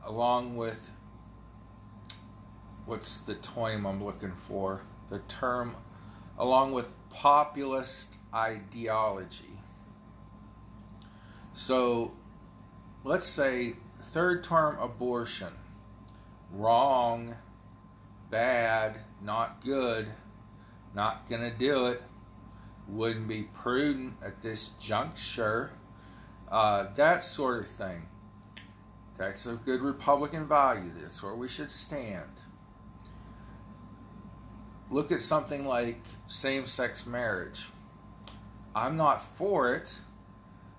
along 0.05 0.57
with 0.57 0.91
what's 2.85 3.19
the 3.19 3.35
term 3.35 3.87
I'm 3.87 4.03
looking 4.03 4.33
for? 4.33 4.83
The 5.11 5.21
term 5.21 5.77
along 6.39 6.73
with 6.73 6.93
populist 7.11 8.19
ideology. 8.35 9.61
So 11.53 12.13
let's 13.05 13.27
say 13.27 13.75
third 14.01 14.45
term 14.45 14.79
abortion. 14.81 15.53
Wrong, 16.53 17.35
bad, 18.31 18.99
not 19.23 19.61
good, 19.63 20.09
not 20.95 21.29
going 21.29 21.43
to 21.43 21.57
do 21.57 21.87
it, 21.87 22.03
wouldn't 22.87 23.29
be 23.29 23.43
prudent 23.53 24.15
at 24.25 24.41
this 24.41 24.69
juncture, 24.81 25.73
uh, 26.51 26.87
that 26.95 27.23
sort 27.23 27.59
of 27.59 27.69
thing. 27.69 28.09
That's 29.19 29.47
a 29.47 29.55
good 29.55 29.83
Republican 29.83 30.47
value. 30.49 30.91
That's 31.01 31.23
where 31.23 31.35
we 31.35 31.49
should 31.49 31.71
stand. 31.71 32.31
Look 34.91 35.13
at 35.13 35.21
something 35.21 35.67
like 35.67 36.01
same 36.27 36.65
sex 36.65 37.07
marriage. 37.07 37.69
I'm 38.75 38.97
not 38.97 39.23
for 39.37 39.73
it, 39.73 39.99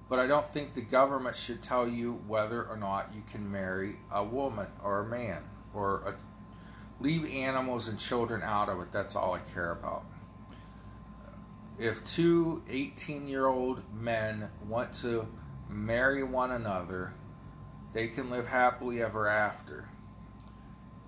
but 0.09 0.17
I 0.17 0.25
don't 0.25 0.47
think 0.47 0.73
the 0.73 0.81
government 0.81 1.35
should 1.35 1.61
tell 1.61 1.87
you 1.87 2.13
whether 2.27 2.63
or 2.63 2.75
not 2.75 3.11
you 3.13 3.21
can 3.29 3.51
marry 3.51 3.97
a 4.11 4.23
woman 4.23 4.65
or 4.83 5.01
a 5.01 5.05
man 5.05 5.43
or 5.75 6.01
a, 6.07 7.03
leave 7.03 7.31
animals 7.35 7.87
and 7.87 7.99
children 7.99 8.41
out 8.41 8.67
of 8.67 8.81
it. 8.81 8.91
That's 8.91 9.15
all 9.15 9.33
I 9.33 9.39
care 9.53 9.71
about. 9.71 10.03
If 11.77 12.03
two 12.03 12.63
18 12.69 13.27
year 13.27 13.45
old 13.45 13.83
men 13.93 14.49
want 14.67 14.91
to 14.95 15.27
marry 15.69 16.23
one 16.23 16.51
another, 16.51 17.13
they 17.93 18.07
can 18.07 18.31
live 18.31 18.47
happily 18.47 19.03
ever 19.03 19.27
after. 19.27 19.87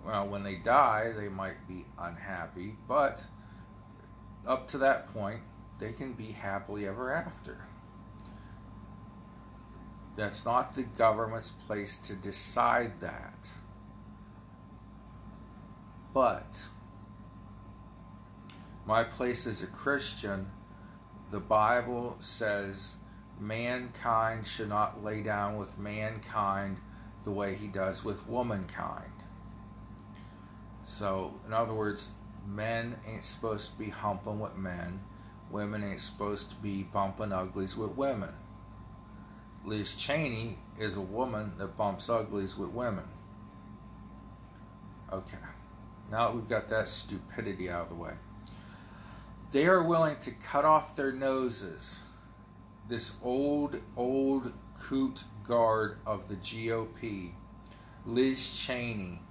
Well, 0.06 0.28
when 0.28 0.44
they 0.44 0.56
die, 0.56 1.12
they 1.16 1.30
might 1.30 1.68
be 1.68 1.86
unhappy, 2.00 2.76
but 2.88 3.26
up 4.48 4.68
to 4.70 4.80
that 4.80 5.08
point, 5.08 5.42
they 5.80 5.94
can 5.94 6.14
be 6.14 6.32
happily 6.32 6.88
ever 6.88 7.12
after. 7.12 7.66
That's 10.16 10.46
not 10.46 10.76
the 10.76 10.84
government's 10.84 11.52
place 11.52 11.98
to 12.00 12.14
decide 12.14 13.00
that. 13.00 13.52
But 16.14 16.68
my 18.86 19.04
place 19.04 19.48
as 19.48 19.64
a 19.64 19.68
Christian, 19.68 20.48
the 21.30 21.40
Bible 21.40 22.18
says 22.20 22.96
mankind 23.40 24.46
should 24.46 24.70
not 24.70 25.04
lay 25.04 25.22
down 25.22 25.58
with 25.58 25.78
mankind 25.78 26.78
the 27.24 27.32
way 27.32 27.56
he 27.56 27.68
does 27.68 28.04
with 28.04 28.28
womankind. 28.28 29.12
So, 30.84 31.34
in 31.46 31.54
other 31.54 31.74
words, 31.74 32.10
men 32.48 32.98
ain't 33.08 33.24
supposed 33.24 33.72
to 33.72 33.78
be 33.78 33.90
humping 33.90 34.40
with 34.40 34.58
men, 34.58 35.02
women 35.50 35.84
ain't 35.84 36.00
supposed 36.00 36.50
to 36.52 36.56
be 36.58 36.84
bumping 36.84 37.32
uglies 37.32 37.78
with 37.78 37.92
women. 37.92 38.34
Liz 39.64 39.96
Cheney 39.96 40.58
is 40.80 40.96
a 40.96 41.02
woman 41.02 41.54
that 41.58 41.78
bumps 41.78 42.10
uglies 42.10 42.58
with 42.58 42.70
women. 42.70 43.04
Okay, 45.14 45.38
now 46.10 46.28
that 46.28 46.36
we've 46.36 46.50
got 46.50 46.68
that 46.70 46.88
stupidity 46.88 47.70
out 47.70 47.84
of 47.84 47.90
the 47.90 47.96
way, 47.96 48.14
they 49.52 49.68
are 49.68 49.84
willing 49.84 50.16
to 50.22 50.32
cut 50.32 50.66
off 50.66 50.96
their 50.96 51.12
noses. 51.12 52.06
This 52.88 53.14
old, 53.22 53.80
old 53.96 54.54
coot 54.80 55.26
guard 55.44 55.98
of 56.06 56.28
the 56.28 56.36
GOP, 56.38 57.32
Liz 58.06 58.60
Cheney, 58.66 59.22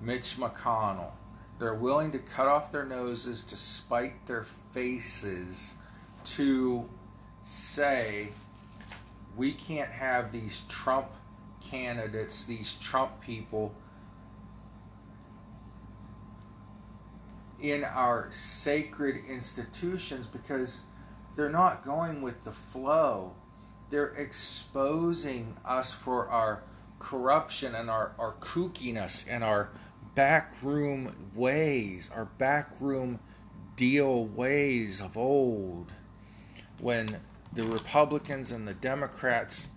Mitch 0.00 0.36
McConnell, 0.36 1.12
they're 1.58 1.74
willing 1.74 2.10
to 2.12 2.18
cut 2.18 2.46
off 2.46 2.72
their 2.72 2.86
noses 2.86 3.42
to 3.44 3.56
spite 3.56 4.26
their 4.26 4.44
faces 4.72 5.76
to 6.24 6.88
say 7.42 8.30
we 9.36 9.52
can't 9.52 9.90
have 9.90 10.32
these 10.32 10.62
Trump 10.68 11.08
candidates, 11.60 12.44
these 12.44 12.74
Trump 12.74 13.20
people 13.20 13.74
in 17.62 17.84
our 17.84 18.30
sacred 18.30 19.16
institutions 19.28 20.26
because 20.26 20.82
they're 21.36 21.50
not 21.50 21.84
going 21.84 22.22
with 22.22 22.42
the 22.42 22.52
flow. 22.52 23.34
They're 23.90 24.14
exposing 24.16 25.54
us 25.64 25.92
for 25.92 26.28
our 26.28 26.62
corruption 26.98 27.74
and 27.74 27.90
our, 27.90 28.12
our 28.18 28.34
kookiness 28.40 29.26
and 29.28 29.42
our 29.42 29.70
backroom 30.14 31.30
ways, 31.34 32.10
our 32.14 32.24
backroom 32.24 33.20
deal 33.76 34.26
ways 34.26 35.00
of 35.00 35.16
old. 35.16 35.92
When 36.78 37.18
the 37.52 37.64
Republicans 37.64 38.52
and 38.52 38.66
the 38.66 38.74
Democrats 38.74 39.68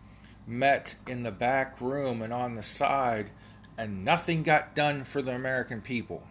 met 0.45 0.95
in 1.07 1.23
the 1.23 1.31
back 1.31 1.79
room 1.79 2.21
and 2.21 2.33
on 2.33 2.55
the 2.55 2.63
side, 2.63 3.31
and 3.77 4.05
nothing 4.05 4.43
got 4.43 4.75
done 4.75 5.03
for 5.03 5.21
the 5.21 5.33
American 5.33 5.81
people. 5.81 6.27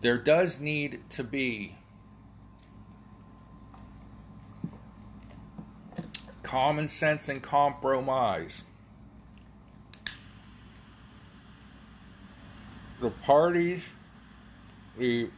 There 0.00 0.18
does 0.18 0.60
need 0.60 1.08
to 1.10 1.24
be 1.24 1.76
common 6.42 6.88
sense 6.88 7.28
and 7.28 7.42
compromise. 7.42 8.64
The 13.00 13.10
parties, 13.10 13.82
the 14.98 15.30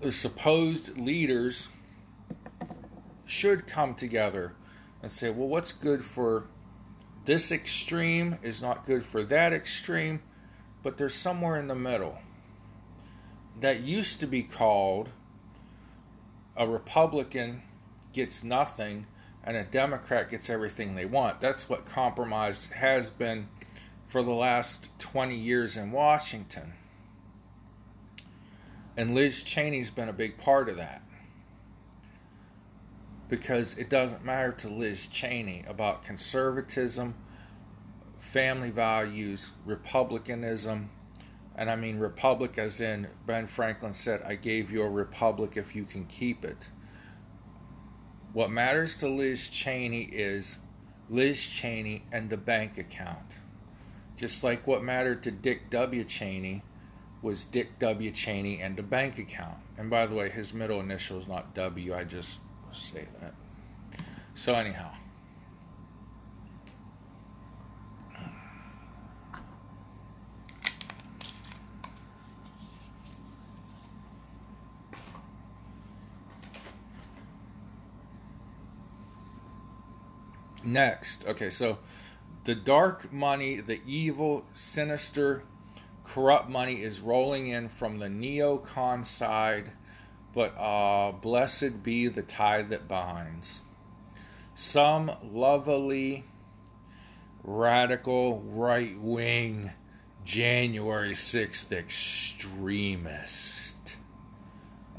the 0.00 0.12
supposed 0.12 0.98
leaders 0.98 1.68
should 3.24 3.66
come 3.66 3.94
together 3.94 4.52
and 5.02 5.10
say, 5.10 5.30
well, 5.30 5.48
what's 5.48 5.72
good 5.72 6.04
for 6.04 6.44
this 7.24 7.50
extreme 7.50 8.38
is 8.42 8.60
not 8.60 8.84
good 8.84 9.02
for 9.02 9.22
that 9.24 9.52
extreme, 9.52 10.20
but 10.82 10.98
there's 10.98 11.14
somewhere 11.14 11.58
in 11.58 11.68
the 11.68 11.74
middle. 11.74 12.18
That 13.60 13.80
used 13.80 14.20
to 14.20 14.26
be 14.26 14.42
called 14.42 15.10
a 16.56 16.68
Republican 16.68 17.62
gets 18.12 18.44
nothing 18.44 19.06
and 19.44 19.56
a 19.56 19.62
Democrat 19.62 20.30
gets 20.30 20.48
everything 20.48 20.94
they 20.94 21.04
want. 21.04 21.40
That's 21.40 21.68
what 21.68 21.84
compromise 21.84 22.66
has 22.68 23.10
been 23.10 23.48
for 24.08 24.22
the 24.22 24.32
last 24.32 24.90
20 24.98 25.36
years 25.36 25.76
in 25.76 25.92
Washington. 25.92 26.72
And 28.96 29.14
Liz 29.14 29.44
Cheney's 29.44 29.90
been 29.90 30.08
a 30.08 30.14
big 30.14 30.38
part 30.38 30.68
of 30.68 30.76
that. 30.76 31.02
Because 33.28 33.76
it 33.76 33.90
doesn't 33.90 34.24
matter 34.24 34.52
to 34.52 34.68
Liz 34.68 35.06
Cheney 35.08 35.64
about 35.68 36.04
conservatism, 36.04 37.14
family 38.18 38.70
values, 38.70 39.50
republicanism, 39.66 40.90
and 41.56 41.70
I 41.70 41.76
mean 41.76 41.98
republic 41.98 42.56
as 42.58 42.80
in 42.80 43.08
Ben 43.26 43.46
Franklin 43.46 43.94
said, 43.94 44.22
I 44.22 44.36
gave 44.36 44.70
you 44.70 44.82
a 44.82 44.90
republic 44.90 45.56
if 45.56 45.74
you 45.74 45.84
can 45.84 46.04
keep 46.04 46.44
it. 46.44 46.68
What 48.34 48.50
matters 48.50 48.96
to 48.96 49.08
Liz 49.08 49.48
Cheney 49.48 50.02
is 50.02 50.58
Liz 51.08 51.46
Cheney 51.46 52.02
and 52.10 52.30
the 52.30 52.36
bank 52.36 52.78
account. 52.78 53.38
Just 54.16 54.42
like 54.42 54.66
what 54.66 54.82
mattered 54.82 55.22
to 55.22 55.30
Dick 55.30 55.70
W. 55.70 56.02
Cheney 56.02 56.64
was 57.22 57.44
Dick 57.44 57.78
W. 57.78 58.10
Cheney 58.10 58.60
and 58.60 58.76
the 58.76 58.82
bank 58.82 59.20
account. 59.20 59.58
And 59.78 59.88
by 59.88 60.06
the 60.06 60.16
way, 60.16 60.30
his 60.30 60.52
middle 60.52 60.80
initial 60.80 61.16
is 61.16 61.28
not 61.28 61.54
W, 61.54 61.94
I 61.94 62.02
just 62.02 62.40
say 62.72 63.06
that. 63.20 63.34
So, 64.34 64.52
anyhow. 64.54 64.90
Next, 80.64 81.26
okay, 81.26 81.50
so 81.50 81.78
the 82.44 82.54
dark 82.54 83.12
money, 83.12 83.60
the 83.60 83.80
evil, 83.86 84.44
sinister, 84.54 85.42
corrupt 86.04 86.48
money 86.48 86.82
is 86.82 87.00
rolling 87.00 87.48
in 87.48 87.68
from 87.68 87.98
the 87.98 88.06
neocon 88.06 89.04
side, 89.04 89.72
but 90.32 90.54
uh, 90.58 91.12
blessed 91.12 91.82
be 91.82 92.08
the 92.08 92.22
tide 92.22 92.70
that 92.70 92.88
binds. 92.88 93.60
Some 94.54 95.10
lovely, 95.22 96.24
radical, 97.42 98.40
right 98.40 98.98
wing, 98.98 99.70
January 100.24 101.10
6th 101.10 101.70
extremist. 101.72 103.74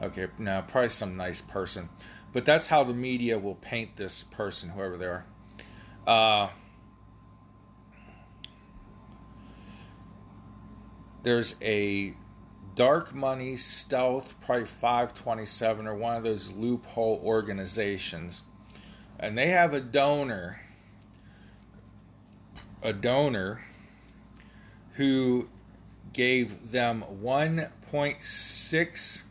Okay, 0.02 0.28
now 0.38 0.62
probably 0.62 0.90
some 0.90 1.18
nice 1.18 1.42
person, 1.42 1.90
but 2.34 2.46
that's 2.46 2.68
how 2.68 2.84
the 2.84 2.94
media 2.94 3.40
will 3.40 3.56
paint 3.56 3.96
this 3.96 4.24
person, 4.24 4.70
whoever 4.70 4.98
they 4.98 5.06
are. 5.06 5.26
Uh, 6.06 6.50
there's 11.24 11.56
a 11.62 12.14
dark 12.76 13.16
money 13.16 13.56
stealth, 13.56 14.40
probably 14.42 14.66
527 14.66 15.88
or 15.88 15.96
one 15.96 16.16
of 16.16 16.24
those 16.24 16.52
loophole 16.52 17.20
organizations, 17.24 18.44
and 19.20 19.38
they 19.38 19.48
have 19.48 19.74
a 19.74 19.80
donor, 19.80 20.62
a 22.84 22.94
donor 22.94 23.62
who 24.94 25.50
gave 26.14 26.72
them 26.72 27.04
1.6 27.22 29.24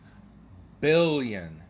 billion. 0.80 1.63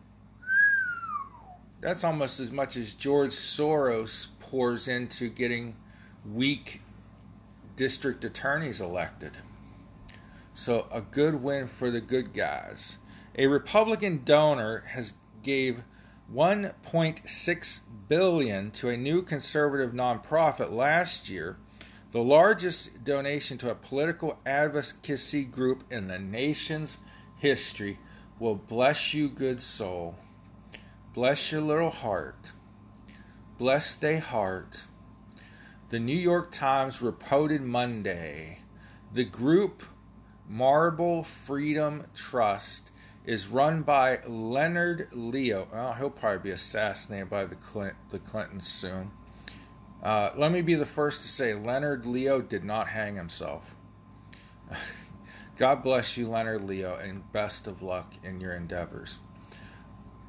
That's 1.85 2.03
almost 2.03 2.39
as 2.39 2.51
much 2.51 2.77
as 2.77 2.95
George 2.95 3.29
Soros 3.29 4.29
pours 4.39 4.87
into 4.87 5.29
getting 5.29 5.75
weak 6.33 6.81
district 7.75 8.25
attorneys 8.25 8.81
elected. 8.81 9.33
So 10.51 10.87
a 10.91 11.01
good 11.01 11.43
win 11.43 11.67
for 11.67 11.91
the 11.91 12.01
good 12.01 12.33
guys. 12.33 12.97
A 13.37 13.45
Republican 13.45 14.23
donor 14.25 14.79
has 14.79 15.13
gave 15.43 15.83
1.6 16.33 17.79
billion 18.07 18.71
to 18.71 18.89
a 18.89 18.97
new 18.97 19.21
conservative 19.21 19.93
nonprofit 19.93 20.71
last 20.71 21.29
year, 21.29 21.55
the 22.09 22.23
largest 22.23 23.03
donation 23.03 23.59
to 23.59 23.69
a 23.69 23.75
political 23.75 24.39
advocacy 24.43 25.45
group 25.45 25.83
in 25.91 26.07
the 26.07 26.17
nation's 26.17 26.97
history. 27.37 27.99
Will 28.39 28.55
bless 28.55 29.13
you, 29.13 29.29
good 29.29 29.61
soul. 29.61 30.15
Bless 31.15 31.49
your 31.49 31.61
little 31.61 31.91
heart. 31.91 32.51
Bless 33.57 33.95
they 33.95 34.17
heart. 34.17 34.83
The 35.87 35.97
New 35.97 36.17
York 36.17 36.51
Times 36.51 37.01
reported 37.01 37.61
Monday 37.61 38.59
the 39.13 39.23
group 39.23 39.81
Marble 40.49 41.23
Freedom 41.23 42.03
Trust 42.13 42.91
is 43.25 43.47
run 43.47 43.83
by 43.83 44.19
Leonard 44.27 45.07
Leo. 45.13 45.69
Well, 45.71 45.93
he'll 45.93 46.09
probably 46.09 46.49
be 46.49 46.51
assassinated 46.51 47.29
by 47.29 47.45
the, 47.45 47.55
Clint, 47.55 47.95
the 48.09 48.19
Clintons 48.19 48.67
soon. 48.67 49.11
Uh, 50.03 50.31
let 50.35 50.51
me 50.51 50.61
be 50.61 50.75
the 50.75 50.85
first 50.85 51.21
to 51.21 51.29
say 51.29 51.53
Leonard 51.53 52.05
Leo 52.05 52.41
did 52.41 52.65
not 52.65 52.89
hang 52.89 53.15
himself. 53.15 53.73
God 55.55 55.81
bless 55.81 56.17
you, 56.17 56.27
Leonard 56.27 56.63
Leo, 56.63 56.97
and 56.97 57.31
best 57.31 57.69
of 57.69 57.81
luck 57.81 58.15
in 58.21 58.41
your 58.41 58.51
endeavors. 58.51 59.19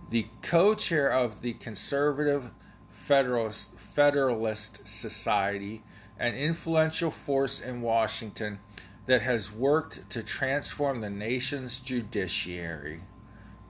The 0.08 0.26
co 0.42 0.74
chair 0.74 1.10
of 1.10 1.40
the 1.40 1.54
Conservative 1.54 2.52
Federalist, 2.88 3.76
Federalist 3.78 4.86
Society, 4.86 5.82
an 6.18 6.34
influential 6.34 7.10
force 7.10 7.60
in 7.60 7.82
Washington 7.82 8.60
that 9.06 9.22
has 9.22 9.52
worked 9.52 10.08
to 10.10 10.22
transform 10.22 11.00
the 11.00 11.10
nation's 11.10 11.78
judiciary. 11.78 13.00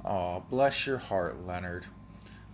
Oh, 0.05 0.45
bless 0.49 0.87
your 0.87 0.99
heart, 0.99 1.45
Leonard. 1.45 1.87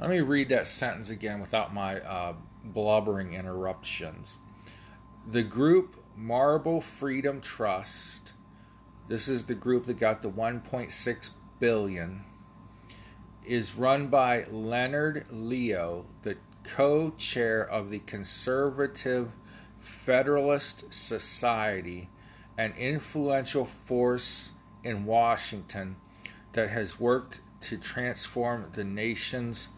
Let 0.01 0.11
me 0.11 0.21
read 0.21 0.49
that 0.49 0.67
sentence 0.67 1.11
again 1.11 1.41
without 1.41 1.75
my 1.75 2.01
uh, 2.01 2.35
blubbering 2.65 3.35
interruptions. 3.35 4.39
The 5.27 5.43
group 5.43 5.97
Marble 6.17 6.81
Freedom 6.81 7.41
Trust, 7.41 8.35
this 9.07 9.29
is 9.29 9.45
the 9.45 9.55
group 9.55 9.87
that 9.87 9.99
got 9.99 10.23
the 10.23 10.31
1.6 10.31 11.31
billion, 11.61 12.25
is 13.45 13.75
run 13.75 14.09
by 14.09 14.45
Leonard 14.51 15.27
Leo, 15.31 16.05
the 16.23 16.37
co-chair 16.65 17.69
of 17.69 17.91
the 17.91 17.99
Conservative 18.01 19.33
Federalist 19.81 20.93
Society 20.93 22.09
an 22.59 22.73
influential 22.79 23.65
force 23.65 24.53
in 24.85 25.05
Washington 25.05 25.97
that 26.53 26.71
has 26.71 27.01
worked 27.01 27.41
to 27.61 27.77
transform 27.79 28.69
the 28.73 28.85
nation's 28.85 29.69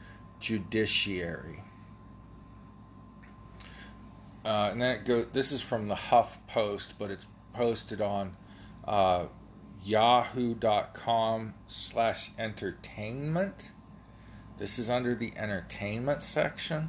judiciary. 0.41 1.63
Uh, 4.45 4.69
and 4.73 4.83
that 4.83 5.05
go. 5.07 5.23
This 5.23 5.53
is 5.53 5.63
from 5.63 5.89
the 5.89 5.95
Huff 5.95 6.39
Post, 6.49 6.99
but 6.99 7.11
it's 7.11 7.27
posted 7.55 8.03
on 8.03 8.37
uh, 8.87 9.25
Yahoo.com 9.85 11.55
slash 11.67 12.31
entertainment. 12.39 13.73
This 14.57 14.79
is 14.79 14.89
under 14.89 15.15
the 15.15 15.33
entertainment 15.37 16.23
section. 16.23 16.89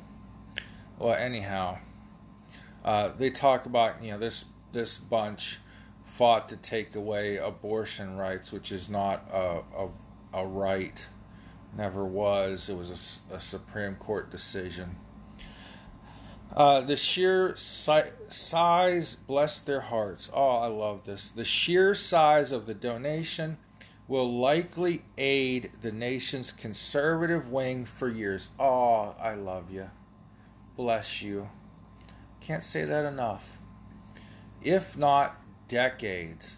Well, 0.98 1.14
anyhow, 1.14 1.80
uh, 2.86 3.10
they 3.10 3.30
talk 3.30 3.66
about 3.66 4.02
you 4.02 4.12
know 4.12 4.18
this 4.18 4.46
this 4.72 4.98
bunch 4.98 5.60
fought 6.06 6.48
to 6.50 6.56
take 6.56 6.96
away 6.96 7.36
abortion 7.36 8.16
rights, 8.16 8.54
which 8.54 8.72
is 8.72 8.90
not 8.90 9.28
a, 9.32 9.62
a, 9.78 9.90
a 10.34 10.46
right, 10.46 11.06
never 11.78 12.06
was. 12.06 12.70
It 12.70 12.78
was 12.78 13.22
a, 13.30 13.36
a 13.36 13.40
Supreme 13.40 13.96
Court 13.96 14.32
decision. 14.32 14.96
Uh, 16.56 16.82
the 16.82 16.96
sheer 16.96 17.56
si- 17.58 18.12
size, 18.30 19.16
bless 19.16 19.60
their 19.60 19.82
hearts. 19.82 20.32
Oh, 20.34 20.58
I 20.58 20.68
love 20.68 21.06
this. 21.06 21.30
The 21.30 21.46
sheer 21.46 21.94
size 21.94 22.54
of 22.54 22.66
the 22.66 22.74
donation 22.74 23.58
will 24.08 24.40
likely 24.40 25.04
aid 25.18 25.72
the 25.82 25.92
nation's 25.92 26.54
conservative 26.54 27.52
wing 27.52 27.86
for 27.86 28.08
years. 28.10 28.50
Oh, 28.60 29.16
I 29.20 29.36
love 29.36 29.72
you. 29.72 29.92
Bless 30.78 31.22
you. 31.22 31.50
Can't 32.42 32.64
say 32.64 32.86
that 32.86 33.06
enough. 33.06 33.58
If 34.64 34.98
not 34.98 35.36
decades. 35.68 36.58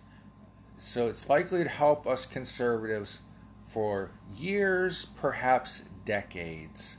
So 0.78 1.08
it's 1.08 1.30
likely 1.30 1.64
to 1.64 1.70
help 1.70 2.06
us 2.06 2.26
conservatives 2.28 3.22
for 3.68 4.12
years, 4.38 5.06
perhaps 5.06 5.82
decades. 6.06 6.98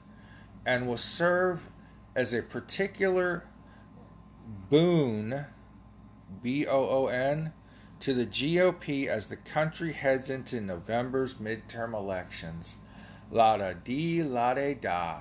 and 0.67 0.87
will 0.87 0.99
serve 0.99 1.71
as 2.19 2.35
a 2.35 2.43
particular 2.43 3.45
boon, 4.69 5.45
B 6.43 6.67
O 6.67 6.89
O 6.89 7.07
N, 7.07 7.53
to 8.01 8.13
the 8.13 8.27
GOP 8.27 9.07
as 9.07 9.29
the 9.29 9.37
country 9.37 9.93
heads 9.93 10.29
into 10.29 10.61
November's 10.61 11.35
midterm 11.35 11.95
elections. 11.95 12.79
La 13.31 13.57
da 13.57 13.73
dee, 13.73 14.25
la 14.25 14.55
da 14.55 14.75
da. 14.75 15.21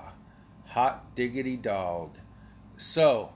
Hot 0.70 1.14
diggity 1.14 1.56
dog. 1.56 2.18
So, 2.76 3.32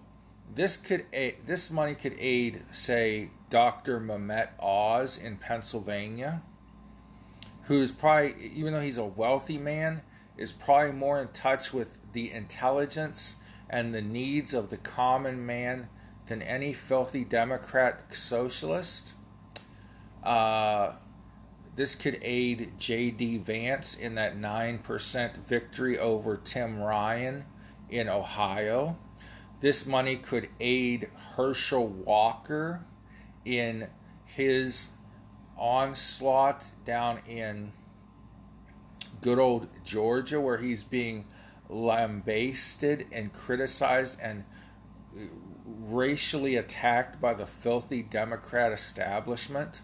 this 0.52 0.76
could 0.76 1.06
this 1.12 1.70
money 1.70 1.94
could 1.94 2.16
aid, 2.18 2.62
say, 2.72 3.30
Dr. 3.48 4.00
Mehmet 4.00 4.48
Oz 4.58 5.16
in 5.16 5.36
Pennsylvania, 5.36 6.42
who's 7.66 7.92
probably, 7.92 8.34
even 8.56 8.72
though 8.72 8.80
he's 8.80 8.98
a 8.98 9.04
wealthy 9.04 9.56
man, 9.56 10.02
is 10.36 10.50
probably 10.50 10.90
more 10.90 11.22
in 11.22 11.28
touch 11.28 11.72
with 11.72 12.00
the 12.12 12.32
intelligence 12.32 13.36
and 13.72 13.94
the 13.94 14.02
needs 14.02 14.52
of 14.52 14.68
the 14.68 14.76
common 14.76 15.44
man 15.44 15.88
than 16.26 16.42
any 16.42 16.74
filthy 16.74 17.24
Democrat 17.24 18.14
socialist. 18.14 19.14
Uh, 20.22 20.92
this 21.74 21.94
could 21.94 22.18
aid 22.22 22.72
J.D. 22.78 23.38
Vance 23.38 23.96
in 23.96 24.14
that 24.16 24.36
9% 24.36 25.36
victory 25.38 25.98
over 25.98 26.36
Tim 26.36 26.78
Ryan 26.78 27.46
in 27.88 28.08
Ohio. 28.08 28.98
This 29.60 29.86
money 29.86 30.16
could 30.16 30.48
aid 30.60 31.08
Herschel 31.34 31.88
Walker 31.88 32.84
in 33.44 33.88
his 34.24 34.90
onslaught 35.56 36.72
down 36.84 37.20
in 37.26 37.72
good 39.22 39.38
old 39.38 39.68
Georgia, 39.84 40.40
where 40.40 40.58
he's 40.58 40.82
being 40.82 41.24
lambasted 41.68 43.06
and 43.12 43.32
criticized 43.32 44.18
and 44.22 44.44
racially 45.64 46.56
attacked 46.56 47.20
by 47.20 47.34
the 47.34 47.46
filthy 47.46 48.02
Democrat 48.02 48.72
establishment. 48.72 49.82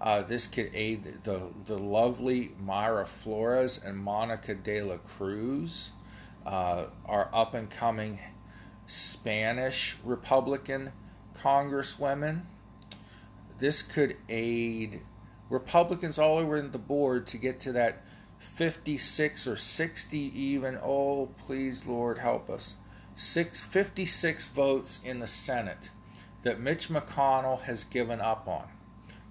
Uh, 0.00 0.22
this 0.22 0.46
could 0.46 0.70
aid 0.74 1.22
the, 1.24 1.50
the 1.66 1.76
lovely 1.76 2.52
Mayra 2.64 3.06
Flores 3.06 3.80
and 3.84 3.96
Monica 3.96 4.54
de 4.54 4.80
la 4.80 4.96
Cruz, 4.98 5.92
uh, 6.46 6.86
our 7.04 7.28
up 7.32 7.54
and 7.54 7.68
coming 7.68 8.20
Spanish 8.86 9.96
Republican 10.04 10.92
congresswomen. 11.34 12.42
This 13.58 13.82
could 13.82 14.16
aid 14.28 15.02
Republicans 15.50 16.18
all 16.18 16.38
over 16.38 16.60
the 16.60 16.78
board 16.78 17.26
to 17.28 17.38
get 17.38 17.58
to 17.60 17.72
that 17.72 18.04
56 18.38 19.46
or 19.46 19.56
60 19.56 20.18
even. 20.18 20.78
Oh, 20.82 21.30
please, 21.38 21.86
Lord, 21.86 22.18
help 22.18 22.48
us. 22.48 22.76
Six, 23.14 23.60
56 23.60 24.46
votes 24.46 25.00
in 25.04 25.18
the 25.18 25.26
Senate 25.26 25.90
that 26.42 26.60
Mitch 26.60 26.88
McConnell 26.88 27.62
has 27.62 27.84
given 27.84 28.20
up 28.20 28.46
on. 28.46 28.68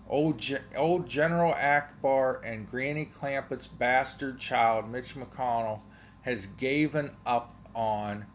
Old, 0.10 0.43
old 0.76 1.08
General 1.08 1.54
Ackbar 1.54 2.46
and 2.46 2.67
Granny 2.67 3.06
Clampett's 3.06 3.67
bastard 3.67 4.39
child, 4.39 4.89
Mitch 4.89 5.15
McConnell, 5.15 5.82
has 6.22 6.48
given 6.48 7.12
up 7.26 7.56
on 7.74 8.26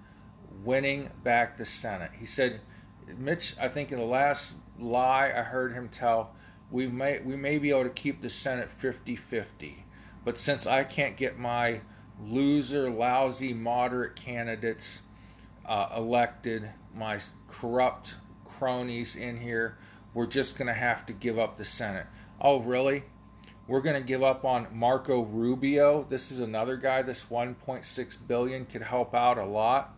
winning 0.64 1.10
back 1.22 1.56
the 1.56 1.64
Senate. 1.64 2.10
He 2.18 2.26
said, 2.26 2.60
Mitch, 3.18 3.54
I 3.60 3.68
think 3.68 3.92
in 3.92 3.98
the 3.98 4.04
last 4.04 4.54
lie 4.78 5.32
I 5.36 5.42
heard 5.42 5.72
him 5.72 5.88
tell, 5.88 6.34
we 6.70 6.86
may 6.86 7.20
we 7.20 7.36
may 7.36 7.58
be 7.58 7.70
able 7.70 7.84
to 7.84 7.90
keep 7.90 8.22
the 8.22 8.30
Senate 8.30 8.70
50-50. 8.80 9.74
But 10.24 10.38
since 10.38 10.66
I 10.66 10.84
can't 10.84 11.16
get 11.16 11.38
my 11.38 11.80
loser, 12.20 12.90
lousy, 12.90 13.52
moderate 13.52 14.16
candidates 14.16 15.02
uh, 15.66 15.88
elected, 15.96 16.70
my 16.94 17.18
corrupt 17.48 18.18
cronies 18.44 19.16
in 19.16 19.38
here, 19.38 19.76
we're 20.14 20.26
just 20.26 20.56
going 20.56 20.68
to 20.68 20.74
have 20.74 21.06
to 21.06 21.12
give 21.12 21.38
up 21.38 21.56
the 21.56 21.64
Senate. 21.64 22.06
Oh, 22.40 22.60
really? 22.60 23.04
We're 23.66 23.80
going 23.80 24.00
to 24.00 24.06
give 24.06 24.22
up 24.22 24.44
on 24.44 24.66
Marco 24.72 25.22
Rubio. 25.22 26.04
This 26.08 26.30
is 26.30 26.40
another 26.40 26.76
guy. 26.76 27.02
This 27.02 27.24
1.6 27.24 28.16
billion 28.26 28.66
could 28.66 28.82
help 28.82 29.14
out 29.14 29.38
a 29.38 29.44
lot. 29.44 29.94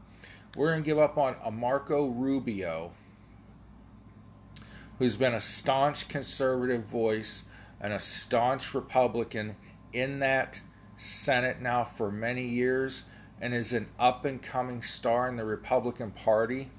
We're 0.57 0.71
going 0.71 0.83
to 0.83 0.87
give 0.87 0.99
up 0.99 1.19
on 1.19 1.35
a 1.43 1.51
Marco 1.51 2.07
Rubio, 2.07 2.93
who's 4.99 5.17
been 5.17 5.35
a 5.35 5.41
staunch 5.41 6.09
conservative 6.09 6.85
voice 6.85 7.45
and 7.81 7.93
a 7.93 7.99
staunch 7.99 8.75
Republican 8.75 9.57
in 9.95 10.19
that 10.21 10.61
Senate 10.97 11.61
now 11.61 11.85
for 11.85 12.11
many 12.11 12.47
years 12.47 13.05
and 13.41 13.55
is 13.55 13.73
an 13.73 13.89
up 13.99 14.25
and 14.25 14.43
coming 14.43 14.83
star 14.83 15.29
in 15.29 15.37
the 15.37 15.45
Republican 15.45 16.11
Party. 16.11 16.71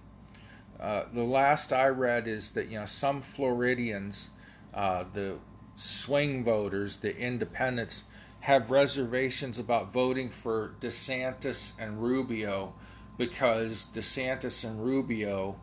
Uh, 0.79 1.03
the 1.13 1.23
last 1.23 1.71
I 1.71 1.87
read 1.87 2.27
is 2.27 2.49
that 2.49 2.69
you 2.69 2.79
know 2.79 2.85
some 2.85 3.21
Floridians, 3.21 4.29
uh, 4.73 5.05
the 5.13 5.37
swing 5.73 6.43
voters, 6.43 6.97
the 6.97 7.15
independents, 7.17 8.03
have 8.41 8.71
reservations 8.71 9.57
about 9.57 9.91
voting 9.91 10.29
for 10.29 10.75
DeSantis 10.79 11.73
and 11.79 12.01
Rubio 12.01 12.73
because 13.17 13.87
DeSantis 13.93 14.63
and 14.63 14.83
Rubio 14.83 15.59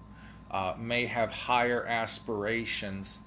uh, 0.51 0.75
may 0.79 1.07
have 1.07 1.33
higher 1.33 1.87
aspirations. 1.87 3.19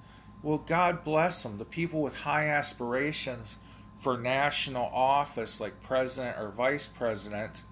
Well, 0.42 0.58
God 0.58 1.04
bless 1.04 1.42
them. 1.42 1.58
The 1.58 1.64
people 1.64 2.02
with 2.02 2.20
high 2.20 2.46
aspirations 2.48 3.56
for 3.96 4.18
national 4.18 4.86
office, 4.86 5.60
like 5.60 5.80
president 5.80 6.38
or 6.38 6.50
vice 6.50 6.86
president, 6.86 7.62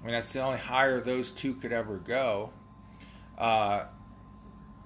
I 0.00 0.06
mean, 0.06 0.14
that's 0.14 0.32
the 0.32 0.40
only 0.40 0.58
higher 0.58 1.00
those 1.00 1.30
two 1.30 1.54
could 1.54 1.72
ever 1.72 1.96
go 1.96 2.50
uh, 3.42 3.86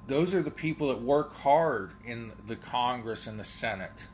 those 0.06 0.34
are 0.34 0.42
the 0.42 0.50
people 0.50 0.88
that 0.88 1.00
work 1.00 1.34
hard 1.34 1.92
in 2.04 2.32
the 2.46 2.56
Congress 2.56 3.26
and 3.26 3.38
the 3.38 3.44
Senate. 3.44 4.06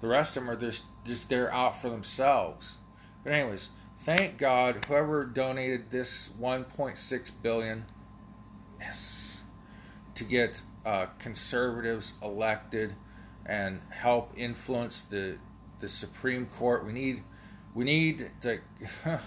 The 0.00 0.08
rest 0.08 0.36
of 0.36 0.44
them 0.44 0.50
are 0.50 0.56
just 0.56 0.84
just 1.04 1.28
there 1.28 1.52
out 1.52 1.80
for 1.80 1.88
themselves. 1.88 2.78
But 3.24 3.32
anyways, 3.32 3.70
thank 3.96 4.38
God 4.38 4.84
whoever 4.86 5.24
donated 5.24 5.90
this 5.90 6.30
1.6 6.40 7.30
billion, 7.42 7.86
yes, 8.78 9.42
to 10.14 10.24
get 10.24 10.62
uh, 10.84 11.06
conservatives 11.18 12.14
elected 12.22 12.94
and 13.46 13.80
help 13.92 14.32
influence 14.36 15.00
the 15.00 15.38
the 15.80 15.88
Supreme 15.88 16.46
Court. 16.46 16.84
We 16.84 16.92
need 16.92 17.22
we 17.74 17.84
need 17.84 18.30
to 18.42 18.58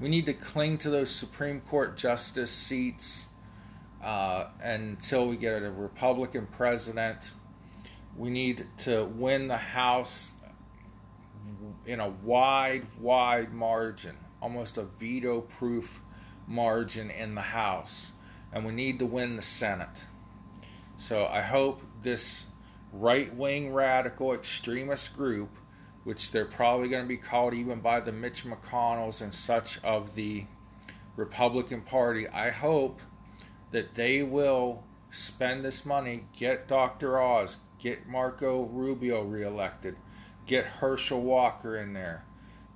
we 0.00 0.08
need 0.08 0.26
to 0.26 0.34
cling 0.34 0.78
to 0.78 0.90
those 0.90 1.10
Supreme 1.10 1.60
Court 1.60 1.96
justice 1.96 2.50
seats 2.50 3.28
uh, 4.02 4.46
until 4.62 5.28
we 5.28 5.36
get 5.36 5.62
a 5.62 5.70
Republican 5.70 6.46
president. 6.46 7.32
We 8.16 8.30
need 8.30 8.66
to 8.78 9.04
win 9.04 9.48
the 9.48 9.56
House 9.56 10.32
in 11.86 12.00
a 12.00 12.08
wide, 12.08 12.86
wide 13.00 13.52
margin, 13.52 14.16
almost 14.40 14.78
a 14.78 14.82
veto 14.82 15.40
proof 15.40 16.00
margin 16.46 17.10
in 17.10 17.34
the 17.34 17.40
House. 17.40 18.12
And 18.52 18.64
we 18.66 18.72
need 18.72 18.98
to 18.98 19.06
win 19.06 19.36
the 19.36 19.42
Senate. 19.42 20.06
So 20.96 21.26
I 21.26 21.40
hope 21.40 21.82
this 22.02 22.46
right 22.92 23.34
wing 23.34 23.72
radical 23.72 24.32
extremist 24.34 25.16
group 25.16 25.48
which 26.04 26.30
they're 26.32 26.44
probably 26.44 26.88
going 26.88 27.02
to 27.02 27.08
be 27.08 27.16
called 27.16 27.54
even 27.54 27.80
by 27.80 28.00
the 28.00 28.12
Mitch 28.12 28.44
McConnells 28.44 29.22
and 29.22 29.32
such 29.32 29.82
of 29.84 30.14
the 30.14 30.44
Republican 31.16 31.82
Party. 31.82 32.28
I 32.28 32.50
hope 32.50 33.00
that 33.70 33.94
they 33.94 34.22
will 34.22 34.82
spend 35.10 35.64
this 35.64 35.86
money, 35.86 36.24
get 36.36 36.66
Dr. 36.66 37.20
Oz, 37.20 37.58
get 37.78 38.08
Marco 38.08 38.64
Rubio 38.64 39.22
reelected, 39.22 39.96
get 40.46 40.66
Herschel 40.66 41.22
Walker 41.22 41.76
in 41.76 41.92
there, 41.92 42.24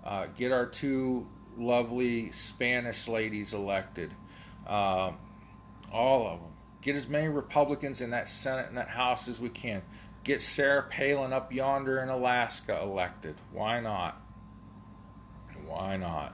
uh, 0.05 0.27
get 0.37 0.53
our 0.53 0.67
two 0.67 1.27
lovely 1.59 2.31
Spanish 2.31 3.09
ladies 3.09 3.55
elected, 3.55 4.15
uh, 4.67 5.13
all 5.93 6.27
of 6.29 6.41
them. 6.41 6.51
Get 6.87 6.95
as 6.95 7.09
many 7.09 7.27
Republicans 7.27 8.01
in 8.01 8.11
that 8.11 8.29
Senate 8.29 8.69
and 8.69 8.79
that 8.79 8.87
House 8.87 9.27
as 9.27 9.41
we 9.41 9.49
can. 9.49 9.83
Get 10.23 10.41
Sarah 10.41 10.85
Palin 10.85 11.33
up 11.33 11.53
yonder 11.53 11.99
in 11.99 12.09
Alaska 12.09 12.81
elected. 12.81 13.35
Why 13.51 13.81
not? 13.81 14.23
Why 15.67 15.97
not? 15.97 16.33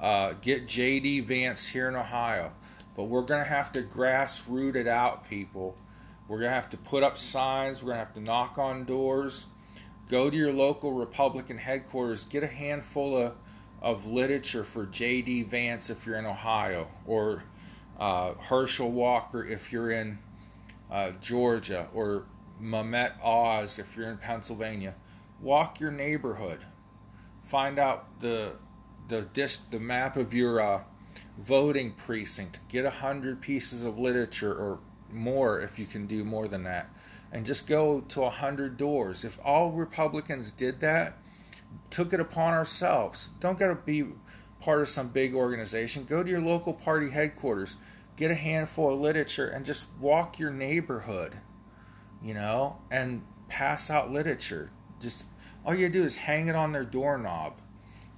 Uh, 0.00 0.32
get 0.40 0.66
J.D. 0.66 1.20
Vance 1.20 1.68
here 1.68 1.90
in 1.90 1.94
Ohio. 1.94 2.52
But 2.96 3.04
we're 3.04 3.20
going 3.20 3.42
to 3.44 3.50
have 3.50 3.70
to 3.72 3.82
grassroot 3.82 4.76
it 4.76 4.86
out, 4.86 5.28
people. 5.28 5.76
We're 6.26 6.38
going 6.38 6.48
to 6.48 6.54
have 6.54 6.70
to 6.70 6.78
put 6.78 7.02
up 7.02 7.18
signs. 7.18 7.82
We're 7.82 7.88
going 7.88 8.00
to 8.00 8.06
have 8.06 8.14
to 8.14 8.22
knock 8.22 8.56
on 8.56 8.86
doors. 8.86 9.44
Go 10.08 10.30
to 10.30 10.36
your 10.38 10.54
local 10.54 10.94
Republican 10.94 11.58
headquarters. 11.58 12.24
Get 12.24 12.42
a 12.42 12.46
handful 12.46 13.14
of, 13.14 13.34
of 13.82 14.06
literature 14.06 14.64
for 14.64 14.86
J.D. 14.86 15.42
Vance 15.42 15.90
if 15.90 16.06
you're 16.06 16.16
in 16.16 16.24
Ohio, 16.24 16.88
or 17.06 17.42
uh, 18.00 18.32
Herschel 18.34 18.90
Walker 18.90 19.44
if 19.44 19.72
you're 19.72 19.90
in 19.90 20.18
uh, 20.90 21.12
Georgia, 21.20 21.88
or 21.94 22.24
Mehmet 22.60 23.12
Oz 23.22 23.78
if 23.78 23.96
you're 23.96 24.08
in 24.08 24.16
Pennsylvania. 24.16 24.94
Walk 25.40 25.78
your 25.78 25.92
neighborhood. 25.92 26.64
Find 27.44 27.78
out 27.78 28.20
the 28.20 28.54
the 29.08 29.26
the 29.70 29.80
map 29.80 30.16
of 30.16 30.32
your 30.32 30.60
uh, 30.60 30.82
voting 31.38 31.92
precinct. 31.92 32.60
Get 32.68 32.84
a 32.84 32.90
hundred 32.90 33.40
pieces 33.40 33.84
of 33.84 33.98
literature 33.98 34.52
or 34.52 34.80
more 35.12 35.60
if 35.60 35.78
you 35.78 35.86
can 35.86 36.06
do 36.06 36.24
more 36.24 36.48
than 36.48 36.62
that, 36.64 36.88
and 37.32 37.44
just 37.44 37.66
go 37.66 38.00
to 38.00 38.22
a 38.22 38.30
hundred 38.30 38.76
doors. 38.76 39.24
If 39.24 39.38
all 39.44 39.72
Republicans 39.72 40.52
did 40.52 40.80
that, 40.80 41.18
took 41.90 42.12
it 42.12 42.20
upon 42.20 42.54
ourselves. 42.54 43.30
Don't 43.40 43.58
gotta 43.58 43.74
be 43.74 44.06
part 44.60 44.80
of 44.80 44.88
some 44.88 45.08
big 45.08 45.34
organization. 45.34 46.04
Go 46.04 46.22
to 46.22 46.30
your 46.30 46.40
local 46.40 46.72
party 46.72 47.10
headquarters. 47.10 47.76
Get 48.16 48.30
a 48.30 48.34
handful 48.34 48.92
of 48.92 49.00
literature 49.00 49.48
and 49.48 49.64
just 49.64 49.86
walk 49.98 50.38
your 50.38 50.50
neighborhood, 50.50 51.34
you 52.22 52.34
know, 52.34 52.76
and 52.90 53.22
pass 53.48 53.90
out 53.90 54.10
literature. 54.10 54.70
Just 55.00 55.26
all 55.64 55.74
you 55.74 55.88
do 55.88 56.02
is 56.02 56.16
hang 56.16 56.48
it 56.48 56.54
on 56.54 56.72
their 56.72 56.84
doorknob. 56.84 57.54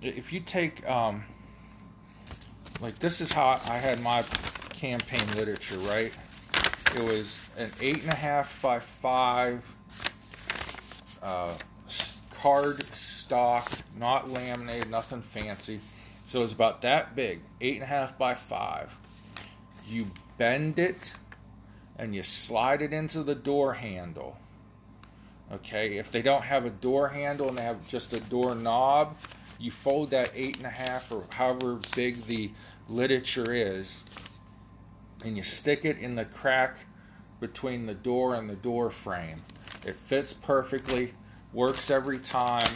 If 0.00 0.32
you 0.32 0.40
take, 0.40 0.88
um, 0.88 1.24
like, 2.80 2.98
this 2.98 3.20
is 3.20 3.30
how 3.30 3.60
I 3.66 3.76
had 3.76 4.00
my 4.02 4.22
campaign 4.70 5.22
literature, 5.36 5.78
right? 5.78 6.12
It 6.96 7.02
was 7.02 7.48
an 7.56 7.70
eight 7.80 8.02
and 8.02 8.12
a 8.12 8.16
half 8.16 8.60
by 8.60 8.80
five 8.80 9.64
uh, 11.22 11.54
card 12.30 12.82
stock, 12.82 13.70
not 13.96 14.30
laminated, 14.30 14.90
nothing 14.90 15.22
fancy. 15.22 15.80
So 16.32 16.42
it's 16.42 16.54
about 16.54 16.80
that 16.80 17.14
big, 17.14 17.42
eight 17.60 17.74
and 17.74 17.82
a 17.82 17.86
half 17.86 18.16
by 18.16 18.32
five. 18.32 18.96
You 19.86 20.06
bend 20.38 20.78
it 20.78 21.12
and 21.98 22.14
you 22.14 22.22
slide 22.22 22.80
it 22.80 22.94
into 22.94 23.22
the 23.22 23.34
door 23.34 23.74
handle. 23.74 24.38
Okay, 25.52 25.98
if 25.98 26.10
they 26.10 26.22
don't 26.22 26.44
have 26.44 26.64
a 26.64 26.70
door 26.70 27.08
handle 27.08 27.50
and 27.50 27.58
they 27.58 27.62
have 27.62 27.86
just 27.86 28.14
a 28.14 28.20
door 28.20 28.54
knob, 28.54 29.18
you 29.60 29.70
fold 29.70 30.12
that 30.12 30.30
eight 30.34 30.56
and 30.56 30.64
a 30.64 30.70
half 30.70 31.12
or 31.12 31.24
however 31.28 31.78
big 31.94 32.16
the 32.24 32.50
literature 32.88 33.52
is, 33.52 34.02
and 35.26 35.36
you 35.36 35.42
stick 35.42 35.84
it 35.84 35.98
in 35.98 36.14
the 36.14 36.24
crack 36.24 36.86
between 37.40 37.84
the 37.84 37.92
door 37.92 38.36
and 38.36 38.48
the 38.48 38.56
door 38.56 38.90
frame. 38.90 39.42
It 39.84 39.96
fits 39.96 40.32
perfectly, 40.32 41.12
works 41.52 41.90
every 41.90 42.20
time. 42.20 42.72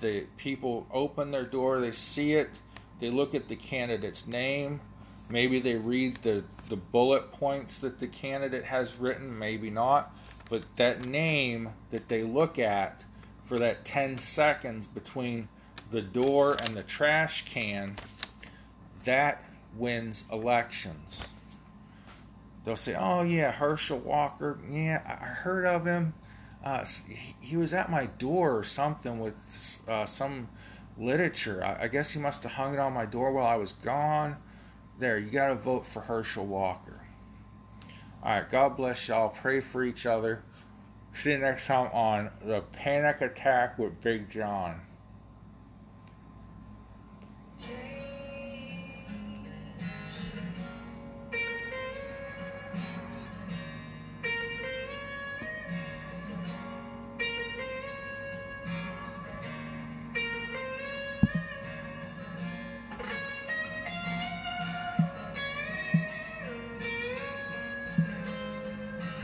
The 0.00 0.24
people 0.36 0.88
open 0.92 1.30
their 1.30 1.44
door, 1.44 1.80
they 1.80 1.92
see 1.92 2.32
it, 2.32 2.60
they 2.98 3.10
look 3.10 3.34
at 3.34 3.48
the 3.48 3.56
candidate's 3.56 4.26
name, 4.26 4.80
maybe 5.28 5.60
they 5.60 5.76
read 5.76 6.16
the, 6.16 6.44
the 6.68 6.76
bullet 6.76 7.30
points 7.30 7.78
that 7.80 7.98
the 7.98 8.06
candidate 8.06 8.64
has 8.64 8.96
written, 8.98 9.38
maybe 9.38 9.70
not, 9.70 10.14
but 10.48 10.64
that 10.76 11.04
name 11.04 11.70
that 11.90 12.08
they 12.08 12.22
look 12.22 12.58
at 12.58 13.04
for 13.44 13.58
that 13.58 13.84
10 13.84 14.18
seconds 14.18 14.86
between 14.86 15.48
the 15.90 16.02
door 16.02 16.56
and 16.64 16.74
the 16.74 16.82
trash 16.82 17.44
can, 17.44 17.96
that 19.04 19.42
wins 19.76 20.24
elections. 20.30 21.24
They'll 22.64 22.76
say, 22.76 22.94
"Oh 22.98 23.22
yeah, 23.22 23.50
Herschel 23.50 23.98
Walker. 23.98 24.58
Yeah, 24.68 25.00
I 25.06 25.24
heard 25.24 25.64
of 25.64 25.86
him. 25.86 26.12
Uh, 26.62 26.84
he 27.40 27.56
was 27.56 27.72
at 27.72 27.90
my 27.90 28.06
door 28.06 28.58
or 28.58 28.64
something 28.64 29.20
with 29.20 29.80
uh, 29.88 30.04
some 30.04 30.48
literature. 30.98 31.62
I, 31.64 31.84
I 31.84 31.88
guess 31.88 32.12
he 32.12 32.20
must 32.20 32.42
have 32.42 32.52
hung 32.52 32.74
it 32.74 32.80
on 32.80 32.92
my 32.92 33.06
door 33.06 33.32
while 33.32 33.46
I 33.46 33.56
was 33.56 33.72
gone. 33.72 34.36
There, 34.98 35.18
you 35.18 35.30
got 35.30 35.48
to 35.48 35.54
vote 35.54 35.86
for 35.86 36.00
Herschel 36.00 36.46
Walker. 36.46 37.00
All 38.22 38.32
right, 38.32 38.50
God 38.50 38.76
bless 38.76 39.08
y'all. 39.08 39.28
Pray 39.28 39.60
for 39.60 39.84
each 39.84 40.06
other. 40.06 40.42
See 41.14 41.30
you 41.30 41.38
next 41.38 41.66
time 41.66 41.90
on 41.92 42.30
the 42.40 42.62
Panic 42.72 43.20
Attack 43.20 43.78
with 43.78 44.00
Big 44.00 44.28
John. 44.28 44.80